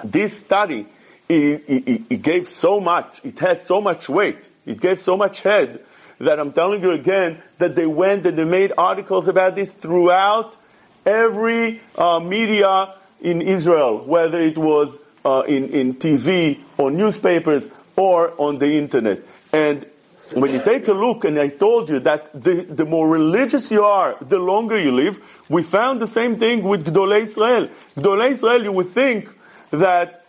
this 0.03 0.37
study, 0.39 0.85
it, 1.27 1.63
it, 1.67 2.01
it 2.11 2.21
gave 2.21 2.47
so 2.47 2.79
much, 2.79 3.25
it 3.25 3.39
has 3.39 3.65
so 3.65 3.81
much 3.81 4.07
weight, 4.07 4.47
it 4.67 4.79
gave 4.79 4.99
so 4.99 5.17
much 5.17 5.39
head, 5.39 5.83
that 6.19 6.39
I'm 6.39 6.53
telling 6.53 6.83
you 6.83 6.91
again, 6.91 7.41
that 7.57 7.75
they 7.75 7.87
went 7.87 8.27
and 8.27 8.37
they 8.37 8.43
made 8.43 8.71
articles 8.77 9.27
about 9.27 9.55
this 9.55 9.73
throughout 9.73 10.55
every 11.03 11.81
uh, 11.95 12.19
media 12.19 12.93
in 13.19 13.41
Israel, 13.41 14.05
whether 14.05 14.37
it 14.37 14.59
was 14.59 14.99
uh, 15.25 15.41
in, 15.47 15.69
in 15.69 15.95
TV 15.95 16.59
or 16.77 16.91
newspapers 16.91 17.67
or 17.95 18.31
on 18.37 18.59
the 18.59 18.77
internet. 18.77 19.21
And 19.51 19.87
when 20.35 20.51
you 20.51 20.61
take 20.61 20.87
a 20.87 20.93
look, 20.93 21.25
and 21.25 21.39
I 21.39 21.47
told 21.49 21.89
you 21.89 21.99
that 21.99 22.31
the, 22.33 22.63
the 22.63 22.85
more 22.85 23.07
religious 23.07 23.71
you 23.71 23.83
are, 23.83 24.17
the 24.21 24.39
longer 24.39 24.77
you 24.77 24.91
live, 24.91 25.19
we 25.49 25.63
found 25.63 26.01
the 26.01 26.07
same 26.07 26.37
thing 26.37 26.63
with 26.63 26.85
Gdolei 26.85 27.23
Israel. 27.23 27.69
Gdolei 27.95 28.31
Israel, 28.31 28.63
you 28.63 28.71
would 28.71 28.89
think 28.89 29.29
that 29.71 30.25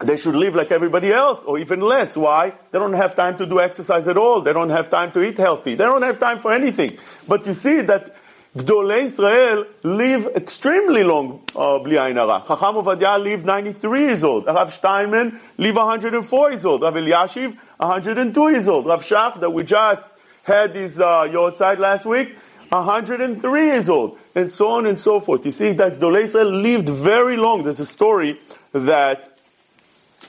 they 0.00 0.16
should 0.16 0.34
live 0.34 0.54
like 0.54 0.72
everybody 0.72 1.12
else, 1.12 1.44
or 1.44 1.58
even 1.58 1.80
less. 1.80 2.16
Why? 2.16 2.54
They 2.70 2.78
don't 2.78 2.94
have 2.94 3.14
time 3.14 3.36
to 3.38 3.46
do 3.46 3.60
exercise 3.60 4.08
at 4.08 4.16
all. 4.16 4.40
They 4.40 4.52
don't 4.52 4.70
have 4.70 4.88
time 4.88 5.12
to 5.12 5.22
eat 5.22 5.36
healthy. 5.36 5.74
They 5.74 5.84
don't 5.84 6.02
have 6.02 6.18
time 6.18 6.38
for 6.38 6.52
anything. 6.52 6.96
But 7.28 7.46
you 7.46 7.52
see 7.52 7.82
that 7.82 8.14
Gdolei 8.56 9.04
Israel 9.04 9.64
live 9.84 10.26
extremely 10.34 11.04
long, 11.04 11.40
uh, 11.54 11.78
bli 11.78 11.94
ayin 11.94 12.16
hara. 12.16 12.42
Chacham 12.48 12.74
Ovadia 12.74 13.16
lived 13.22 13.46
93 13.46 14.00
years 14.00 14.24
old. 14.24 14.46
Rav 14.46 14.72
Steinman 14.74 15.38
live 15.56 15.76
104 15.76 16.50
years 16.50 16.66
old. 16.66 16.82
Rav 16.82 16.94
Eliashiv, 16.94 17.56
102 17.76 18.50
years 18.50 18.66
old. 18.66 18.86
Rav 18.86 19.04
Shach, 19.04 19.38
that 19.38 19.50
we 19.50 19.62
just 19.62 20.04
had 20.42 20.74
his 20.74 20.98
uh, 20.98 21.28
Yortzeit 21.28 21.78
last 21.78 22.06
week, 22.06 22.36
103 22.70 23.66
years 23.66 23.88
old. 23.88 24.18
And 24.34 24.50
so 24.50 24.70
on 24.70 24.86
and 24.86 24.98
so 24.98 25.20
forth. 25.20 25.46
You 25.46 25.52
see 25.52 25.70
that 25.74 26.00
Gdolei 26.00 26.24
Israel 26.24 26.50
lived 26.50 26.88
very 26.88 27.36
long. 27.36 27.62
There's 27.62 27.78
a 27.78 27.86
story 27.86 28.40
that 28.72 29.28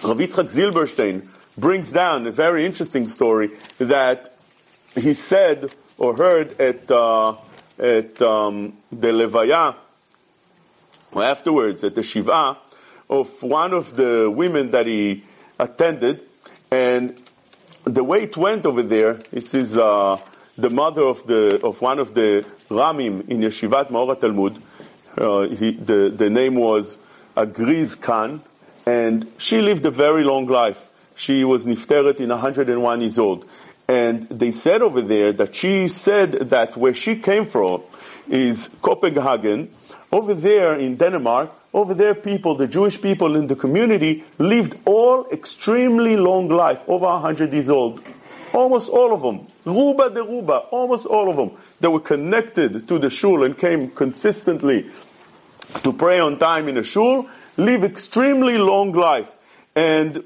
Rav 0.03 0.17
Yitzchak 0.17 0.45
Zilberstein 0.45 1.27
brings 1.57 1.91
down, 1.91 2.27
a 2.27 2.31
very 2.31 2.67
interesting 2.67 3.07
story, 3.07 3.49
that 3.79 4.31
he 4.93 5.15
said 5.15 5.73
or 5.97 6.15
heard 6.15 6.61
at... 6.61 6.91
Uh, 6.91 7.37
at 7.81 8.21
um, 8.21 8.73
the 8.91 9.07
Levaya, 9.07 9.75
afterwards 11.15 11.83
at 11.83 11.95
the 11.95 12.03
Shiva, 12.03 12.57
of 13.09 13.43
one 13.43 13.73
of 13.73 13.95
the 13.95 14.29
women 14.29 14.71
that 14.71 14.85
he 14.85 15.23
attended, 15.59 16.23
and 16.69 17.17
the 17.83 18.03
way 18.03 18.21
it 18.23 18.37
went 18.37 18.65
over 18.65 18.83
there, 18.83 19.15
this 19.31 19.53
is 19.53 19.77
uh, 19.77 20.17
the 20.57 20.69
mother 20.69 21.03
of 21.03 21.25
the 21.27 21.59
of 21.63 21.81
one 21.81 21.99
of 21.99 22.13
the 22.13 22.45
Ramim 22.69 23.27
in 23.27 23.41
Yeshivat 23.41 23.89
Maor 23.89 24.19
Talmud. 24.19 24.61
Uh, 25.17 25.47
he, 25.47 25.71
the 25.71 26.09
the 26.09 26.29
name 26.29 26.55
was 26.55 26.97
Agriz 27.35 27.99
Khan, 27.99 28.41
and 28.85 29.27
she 29.37 29.61
lived 29.61 29.85
a 29.85 29.91
very 29.91 30.23
long 30.23 30.45
life. 30.45 30.89
She 31.15 31.43
was 31.43 31.65
nifteret 31.65 32.19
in 32.19 32.29
101 32.29 33.01
years 33.01 33.19
old. 33.19 33.45
And 33.91 34.29
they 34.29 34.53
said 34.53 34.81
over 34.81 35.01
there 35.01 35.33
that 35.33 35.53
she 35.53 35.89
said 35.89 36.31
that 36.51 36.77
where 36.77 36.93
she 36.93 37.17
came 37.17 37.43
from 37.43 37.81
is 38.29 38.69
Copenhagen. 38.81 39.69
Over 40.13 40.33
there 40.33 40.75
in 40.75 40.95
Denmark, 40.95 41.51
over 41.73 41.93
there 41.93 42.15
people, 42.15 42.55
the 42.55 42.69
Jewish 42.69 43.01
people 43.01 43.35
in 43.35 43.47
the 43.47 43.55
community 43.57 44.23
lived 44.37 44.77
all 44.85 45.27
extremely 45.29 46.15
long 46.15 46.47
life, 46.47 46.87
over 46.87 47.05
100 47.05 47.51
years 47.51 47.69
old. 47.69 47.99
Almost 48.53 48.89
all 48.89 49.13
of 49.13 49.21
them. 49.23 49.47
Ruba 49.65 50.09
de 50.09 50.23
Ruba, 50.23 50.59
almost 50.71 51.05
all 51.05 51.29
of 51.29 51.35
them. 51.35 51.51
They 51.81 51.89
were 51.89 51.99
connected 51.99 52.87
to 52.87 52.97
the 52.97 53.09
shul 53.09 53.43
and 53.43 53.57
came 53.57 53.89
consistently 53.89 54.89
to 55.83 55.91
pray 55.91 56.21
on 56.21 56.39
time 56.39 56.69
in 56.69 56.77
a 56.77 56.83
shul, 56.83 57.27
live 57.57 57.83
extremely 57.83 58.57
long 58.57 58.93
life. 58.93 59.29
And 59.75 60.23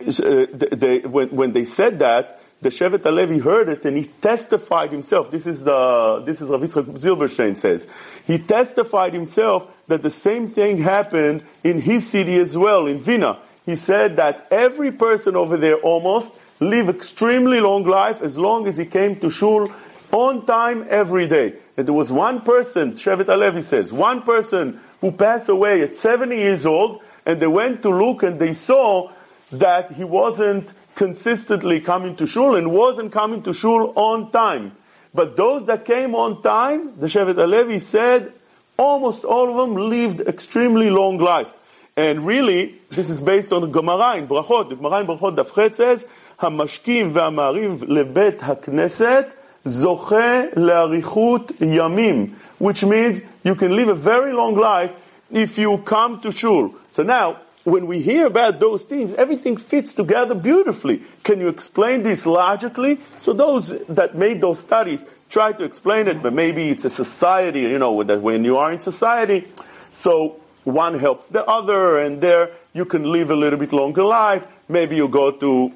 uh, 0.00 0.46
they, 0.52 0.98
when, 1.00 1.30
when 1.30 1.52
they 1.52 1.64
said 1.64 2.00
that, 2.00 2.37
the 2.60 2.70
Shevet 2.70 3.02
Halevi 3.04 3.38
heard 3.38 3.68
it 3.68 3.84
and 3.84 3.96
he 3.96 4.04
testified 4.04 4.90
himself. 4.90 5.30
This 5.30 5.46
is 5.46 5.62
the, 5.62 6.22
this 6.24 6.40
is 6.40 6.50
Rav 6.50 6.60
Yitzchak 6.60 6.84
Zilberstein 6.98 7.56
says. 7.56 7.86
He 8.26 8.38
testified 8.38 9.12
himself 9.12 9.68
that 9.86 10.02
the 10.02 10.10
same 10.10 10.48
thing 10.48 10.78
happened 10.78 11.42
in 11.62 11.80
his 11.80 12.08
city 12.08 12.36
as 12.36 12.58
well, 12.58 12.86
in 12.86 12.98
Vina. 12.98 13.38
He 13.64 13.76
said 13.76 14.16
that 14.16 14.48
every 14.50 14.90
person 14.90 15.36
over 15.36 15.56
there 15.56 15.76
almost 15.76 16.34
lived 16.58 16.88
extremely 16.88 17.60
long 17.60 17.84
life 17.84 18.22
as 18.22 18.36
long 18.36 18.66
as 18.66 18.76
he 18.76 18.86
came 18.86 19.20
to 19.20 19.30
shul 19.30 19.70
on 20.10 20.44
time 20.46 20.86
every 20.88 21.26
day. 21.26 21.54
And 21.76 21.86
there 21.86 21.94
was 21.94 22.10
one 22.10 22.40
person, 22.40 22.92
Shevet 22.92 23.26
Halevi 23.26 23.62
says, 23.62 23.92
one 23.92 24.22
person 24.22 24.80
who 25.00 25.12
passed 25.12 25.48
away 25.48 25.82
at 25.82 25.96
70 25.96 26.34
years 26.34 26.66
old 26.66 27.02
and 27.24 27.40
they 27.40 27.46
went 27.46 27.82
to 27.82 27.90
look 27.90 28.24
and 28.24 28.40
they 28.40 28.54
saw 28.54 29.12
that 29.52 29.92
he 29.92 30.02
wasn't 30.02 30.72
consistently 30.98 31.80
coming 31.80 32.16
to 32.16 32.26
shul 32.26 32.56
and 32.56 32.72
wasn't 32.72 33.12
coming 33.12 33.40
to 33.40 33.54
shul 33.54 33.92
on 33.94 34.32
time. 34.32 34.72
But 35.14 35.36
those 35.36 35.66
that 35.66 35.84
came 35.84 36.16
on 36.16 36.42
time, 36.42 36.98
the 36.98 37.06
Shevet 37.06 37.36
Halevi 37.36 37.78
said, 37.78 38.32
almost 38.76 39.24
all 39.24 39.48
of 39.48 39.56
them 39.56 39.76
lived 39.88 40.20
extremely 40.20 40.90
long 40.90 41.18
life. 41.18 41.50
And 41.96 42.26
really, 42.26 42.74
this 42.90 43.10
is 43.10 43.20
based 43.20 43.52
on 43.52 43.70
Gemara 43.70 44.16
in 44.16 44.26
Brachot. 44.26 44.70
The 44.70 44.74
Gemara 44.74 45.00
in 45.02 45.06
Brachot 45.06 45.36
Dafchet 45.36 45.76
says, 45.76 46.04
המשקים 46.40 47.12
והמעריב 47.12 47.84
lebet 47.84 48.42
הכנסת 48.42 49.26
zoche 49.66 50.52
learichut 50.54 51.52
yamim, 51.60 52.34
which 52.58 52.84
means 52.84 53.20
you 53.44 53.54
can 53.54 53.76
live 53.76 53.88
a 53.88 53.94
very 53.94 54.32
long 54.32 54.56
life 54.56 54.92
if 55.30 55.58
you 55.58 55.78
come 55.78 56.20
to 56.20 56.32
shul. 56.32 56.74
So 56.90 57.04
now, 57.04 57.38
when 57.70 57.86
we 57.86 58.00
hear 58.00 58.26
about 58.26 58.60
those 58.60 58.82
things, 58.84 59.14
everything 59.14 59.56
fits 59.56 59.94
together 59.94 60.34
beautifully. 60.34 61.02
Can 61.22 61.40
you 61.40 61.48
explain 61.48 62.02
this 62.02 62.26
logically? 62.26 63.00
So 63.18 63.32
those 63.32 63.70
that 63.86 64.14
made 64.14 64.40
those 64.40 64.58
studies 64.58 65.04
try 65.28 65.52
to 65.52 65.64
explain 65.64 66.08
it, 66.08 66.22
but 66.22 66.32
maybe 66.32 66.68
it's 66.70 66.84
a 66.84 66.90
society, 66.90 67.60
you 67.60 67.78
know, 67.78 68.02
that 68.02 68.20
when 68.22 68.44
you 68.44 68.56
are 68.56 68.72
in 68.72 68.80
society, 68.80 69.46
so 69.90 70.40
one 70.64 70.98
helps 70.98 71.28
the 71.28 71.44
other, 71.44 71.98
and 71.98 72.20
there 72.20 72.50
you 72.72 72.84
can 72.84 73.04
live 73.04 73.30
a 73.30 73.36
little 73.36 73.58
bit 73.58 73.72
longer 73.72 74.04
life. 74.04 74.46
Maybe 74.68 74.96
you 74.96 75.08
go 75.08 75.30
to 75.32 75.72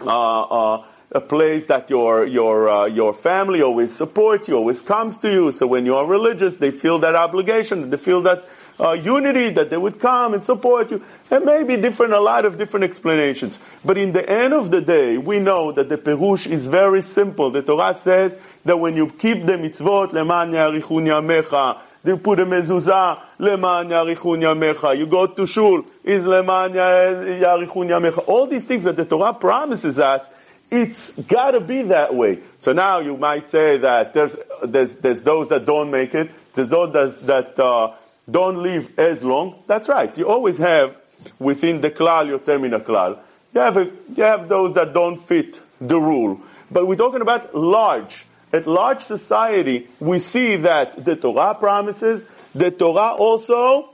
uh, 0.00 0.42
uh, 0.42 0.84
a 1.12 1.20
place 1.20 1.66
that 1.66 1.90
your 1.90 2.24
your 2.24 2.68
uh, 2.68 2.86
your 2.86 3.12
family 3.12 3.62
always 3.62 3.94
supports 3.94 4.48
you, 4.48 4.56
always 4.56 4.80
comes 4.82 5.18
to 5.18 5.30
you. 5.30 5.52
So 5.52 5.66
when 5.66 5.84
you 5.84 5.96
are 5.96 6.06
religious, 6.06 6.56
they 6.56 6.70
feel 6.70 6.98
that 7.00 7.14
obligation, 7.14 7.90
they 7.90 7.96
feel 7.96 8.22
that 8.22 8.44
uh, 8.78 8.92
unity, 8.92 9.50
that 9.50 9.70
they 9.70 9.76
would 9.76 9.98
come 9.98 10.34
and 10.34 10.44
support 10.44 10.90
you. 10.90 11.02
There 11.28 11.40
may 11.40 11.64
be 11.64 11.76
different, 11.76 12.12
a 12.12 12.20
lot 12.20 12.44
of 12.44 12.58
different 12.58 12.84
explanations. 12.84 13.58
But 13.84 13.98
in 13.98 14.12
the 14.12 14.28
end 14.28 14.54
of 14.54 14.70
the 14.70 14.80
day, 14.80 15.18
we 15.18 15.38
know 15.38 15.72
that 15.72 15.88
the 15.88 15.98
Perush 15.98 16.46
is 16.46 16.66
very 16.66 17.02
simple. 17.02 17.50
The 17.50 17.62
Torah 17.62 17.94
says 17.94 18.38
that 18.64 18.78
when 18.78 18.96
you 18.96 19.08
keep 19.10 19.46
the 19.46 19.52
mitzvot, 19.52 20.12
leman 20.12 20.52
yarichun 20.52 21.06
yamecha, 21.06 21.80
you 22.04 22.16
put 22.16 22.40
a 22.40 22.46
mezuzah, 22.46 23.20
leman 23.38 23.88
yarichun 23.88 24.40
yamecha. 24.40 24.96
You 24.96 25.06
go 25.06 25.26
to 25.26 25.46
shul, 25.46 25.84
is 26.04 26.26
leman 26.26 26.72
yarichun 26.72 27.88
yamecha. 27.88 28.28
All 28.28 28.46
these 28.46 28.64
things 28.64 28.84
that 28.84 28.96
the 28.96 29.04
Torah 29.04 29.34
promises 29.34 29.98
us, 29.98 30.26
it's 30.70 31.12
gotta 31.12 31.60
be 31.60 31.82
that 31.82 32.14
way. 32.14 32.38
So 32.60 32.72
now 32.72 33.00
you 33.00 33.16
might 33.16 33.48
say 33.48 33.78
that 33.78 34.14
there's, 34.14 34.36
there's, 34.62 34.96
there's 34.96 35.22
those 35.22 35.48
that 35.48 35.66
don't 35.66 35.90
make 35.90 36.14
it, 36.14 36.30
there's 36.54 36.68
those 36.68 36.92
that, 36.92 37.26
that 37.26 37.58
uh, 37.58 37.92
don't 38.30 38.62
live 38.62 38.98
as 38.98 39.24
long. 39.24 39.62
That's 39.66 39.88
right. 39.88 40.16
You 40.16 40.28
always 40.28 40.58
have 40.58 40.96
within 41.38 41.80
the 41.80 41.90
klal 41.90 42.26
yotzer 42.26 42.60
min 42.60 42.72
klal. 42.80 43.18
You 43.54 43.60
have 43.60 43.76
a, 43.76 43.84
you 44.16 44.22
have 44.22 44.48
those 44.48 44.74
that 44.74 44.92
don't 44.92 45.16
fit 45.16 45.60
the 45.80 46.00
rule. 46.00 46.40
But 46.70 46.86
we're 46.86 46.96
talking 46.96 47.22
about 47.22 47.54
large. 47.54 48.24
At 48.52 48.66
large 48.66 49.00
society, 49.00 49.88
we 49.98 50.18
see 50.18 50.56
that 50.56 51.04
the 51.04 51.16
Torah 51.16 51.54
promises, 51.54 52.22
the 52.54 52.70
Torah 52.70 53.12
also 53.12 53.90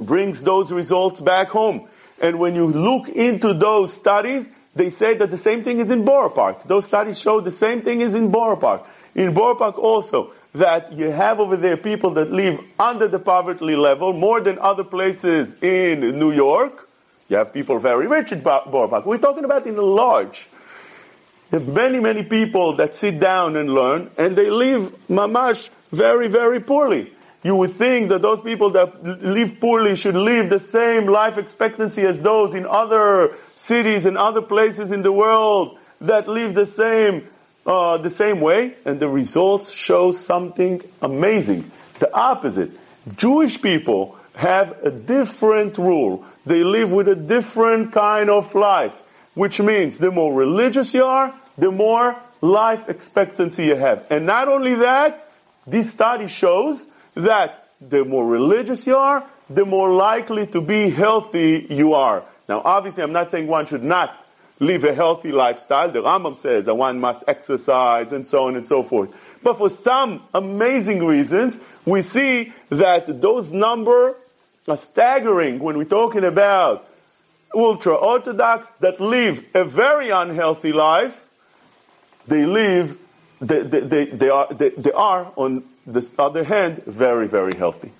brings 0.00 0.42
those 0.42 0.70
results 0.70 1.20
back 1.20 1.48
home. 1.48 1.88
And 2.20 2.38
when 2.38 2.54
you 2.54 2.66
look 2.66 3.08
into 3.08 3.54
those 3.54 3.92
studies, 3.92 4.50
they 4.74 4.90
say 4.90 5.14
that 5.14 5.30
the 5.30 5.36
same 5.36 5.64
thing 5.64 5.80
is 5.80 5.90
in 5.90 6.04
Borough 6.04 6.30
Park. 6.30 6.64
Those 6.64 6.84
studies 6.84 7.18
show 7.18 7.40
the 7.40 7.50
same 7.50 7.82
thing 7.82 8.00
is 8.00 8.14
in 8.14 8.30
Borough 8.30 8.56
Park. 8.56 8.86
In 9.14 9.34
Borough 9.34 9.54
Park 9.56 9.78
also, 9.78 10.32
that 10.58 10.92
you 10.92 11.10
have 11.10 11.40
over 11.40 11.56
there 11.56 11.76
people 11.76 12.10
that 12.10 12.30
live 12.30 12.60
under 12.78 13.08
the 13.08 13.18
poverty 13.18 13.74
level 13.74 14.12
more 14.12 14.40
than 14.40 14.58
other 14.58 14.84
places 14.84 15.54
in 15.62 16.00
New 16.18 16.32
York. 16.32 16.88
You 17.28 17.36
have 17.36 17.52
people 17.52 17.78
very 17.78 18.06
rich 18.06 18.32
in 18.32 18.42
Park. 18.42 18.66
We're 18.66 19.18
talking 19.18 19.44
about 19.44 19.66
in 19.66 19.76
a 19.76 19.82
large. 19.82 20.48
Many, 21.50 21.98
many 21.98 22.24
people 22.24 22.74
that 22.74 22.94
sit 22.94 23.18
down 23.18 23.56
and 23.56 23.72
learn, 23.72 24.10
and 24.18 24.36
they 24.36 24.50
live 24.50 24.94
mamash 25.08 25.70
very, 25.90 26.28
very 26.28 26.60
poorly. 26.60 27.12
You 27.42 27.54
would 27.56 27.72
think 27.72 28.10
that 28.10 28.20
those 28.20 28.40
people 28.40 28.70
that 28.70 29.02
live 29.02 29.60
poorly 29.60 29.96
should 29.96 30.16
live 30.16 30.50
the 30.50 30.60
same 30.60 31.06
life 31.06 31.38
expectancy 31.38 32.02
as 32.02 32.20
those 32.20 32.54
in 32.54 32.66
other 32.66 33.34
cities 33.56 34.04
and 34.04 34.18
other 34.18 34.42
places 34.42 34.92
in 34.92 35.02
the 35.02 35.12
world 35.12 35.78
that 36.00 36.28
live 36.28 36.54
the 36.54 36.66
same 36.66 37.26
uh, 37.68 37.98
the 37.98 38.08
same 38.08 38.40
way, 38.40 38.74
and 38.86 38.98
the 38.98 39.08
results 39.08 39.70
show 39.70 40.10
something 40.10 40.80
amazing. 41.02 41.70
The 41.98 42.12
opposite. 42.14 42.70
Jewish 43.14 43.60
people 43.60 44.16
have 44.34 44.82
a 44.82 44.90
different 44.90 45.76
rule. 45.76 46.24
They 46.46 46.64
live 46.64 46.92
with 46.92 47.08
a 47.08 47.14
different 47.14 47.92
kind 47.92 48.30
of 48.30 48.54
life, 48.54 48.94
which 49.34 49.60
means 49.60 49.98
the 49.98 50.10
more 50.10 50.32
religious 50.32 50.94
you 50.94 51.04
are, 51.04 51.34
the 51.58 51.70
more 51.70 52.16
life 52.40 52.88
expectancy 52.88 53.66
you 53.66 53.76
have. 53.76 54.06
And 54.08 54.24
not 54.24 54.48
only 54.48 54.74
that, 54.76 55.30
this 55.66 55.92
study 55.92 56.26
shows 56.26 56.86
that 57.14 57.68
the 57.82 58.02
more 58.02 58.26
religious 58.26 58.86
you 58.86 58.96
are, 58.96 59.28
the 59.50 59.66
more 59.66 59.92
likely 59.92 60.46
to 60.46 60.62
be 60.62 60.88
healthy 60.88 61.66
you 61.68 61.92
are. 61.92 62.22
Now, 62.48 62.62
obviously, 62.64 63.02
I'm 63.02 63.12
not 63.12 63.30
saying 63.30 63.46
one 63.46 63.66
should 63.66 63.82
not 63.82 64.24
live 64.60 64.84
a 64.84 64.94
healthy 64.94 65.32
lifestyle. 65.32 65.90
The 65.90 66.02
Rambam 66.02 66.36
says 66.36 66.66
that 66.66 66.74
one 66.74 67.00
must 67.00 67.24
exercise 67.26 68.12
and 68.12 68.26
so 68.26 68.46
on 68.46 68.56
and 68.56 68.66
so 68.66 68.82
forth. 68.82 69.14
But 69.42 69.58
for 69.58 69.70
some 69.70 70.22
amazing 70.34 71.04
reasons, 71.04 71.60
we 71.84 72.02
see 72.02 72.52
that 72.70 73.20
those 73.20 73.52
number 73.52 74.16
are 74.66 74.76
staggering 74.76 75.58
when 75.60 75.78
we're 75.78 75.84
talking 75.84 76.24
about 76.24 76.88
ultra 77.54 77.94
orthodox 77.94 78.68
that 78.80 79.00
live 79.00 79.44
a 79.54 79.64
very 79.64 80.10
unhealthy 80.10 80.72
life. 80.72 81.26
They 82.26 82.44
live, 82.44 82.98
they, 83.40 83.62
they, 83.62 83.80
they, 83.80 84.04
they 84.06 84.28
are, 84.28 84.52
they, 84.52 84.70
they 84.70 84.92
are, 84.92 85.32
on 85.36 85.64
the 85.86 86.14
other 86.18 86.44
hand, 86.44 86.84
very, 86.84 87.26
very 87.26 87.54
healthy. 87.54 87.92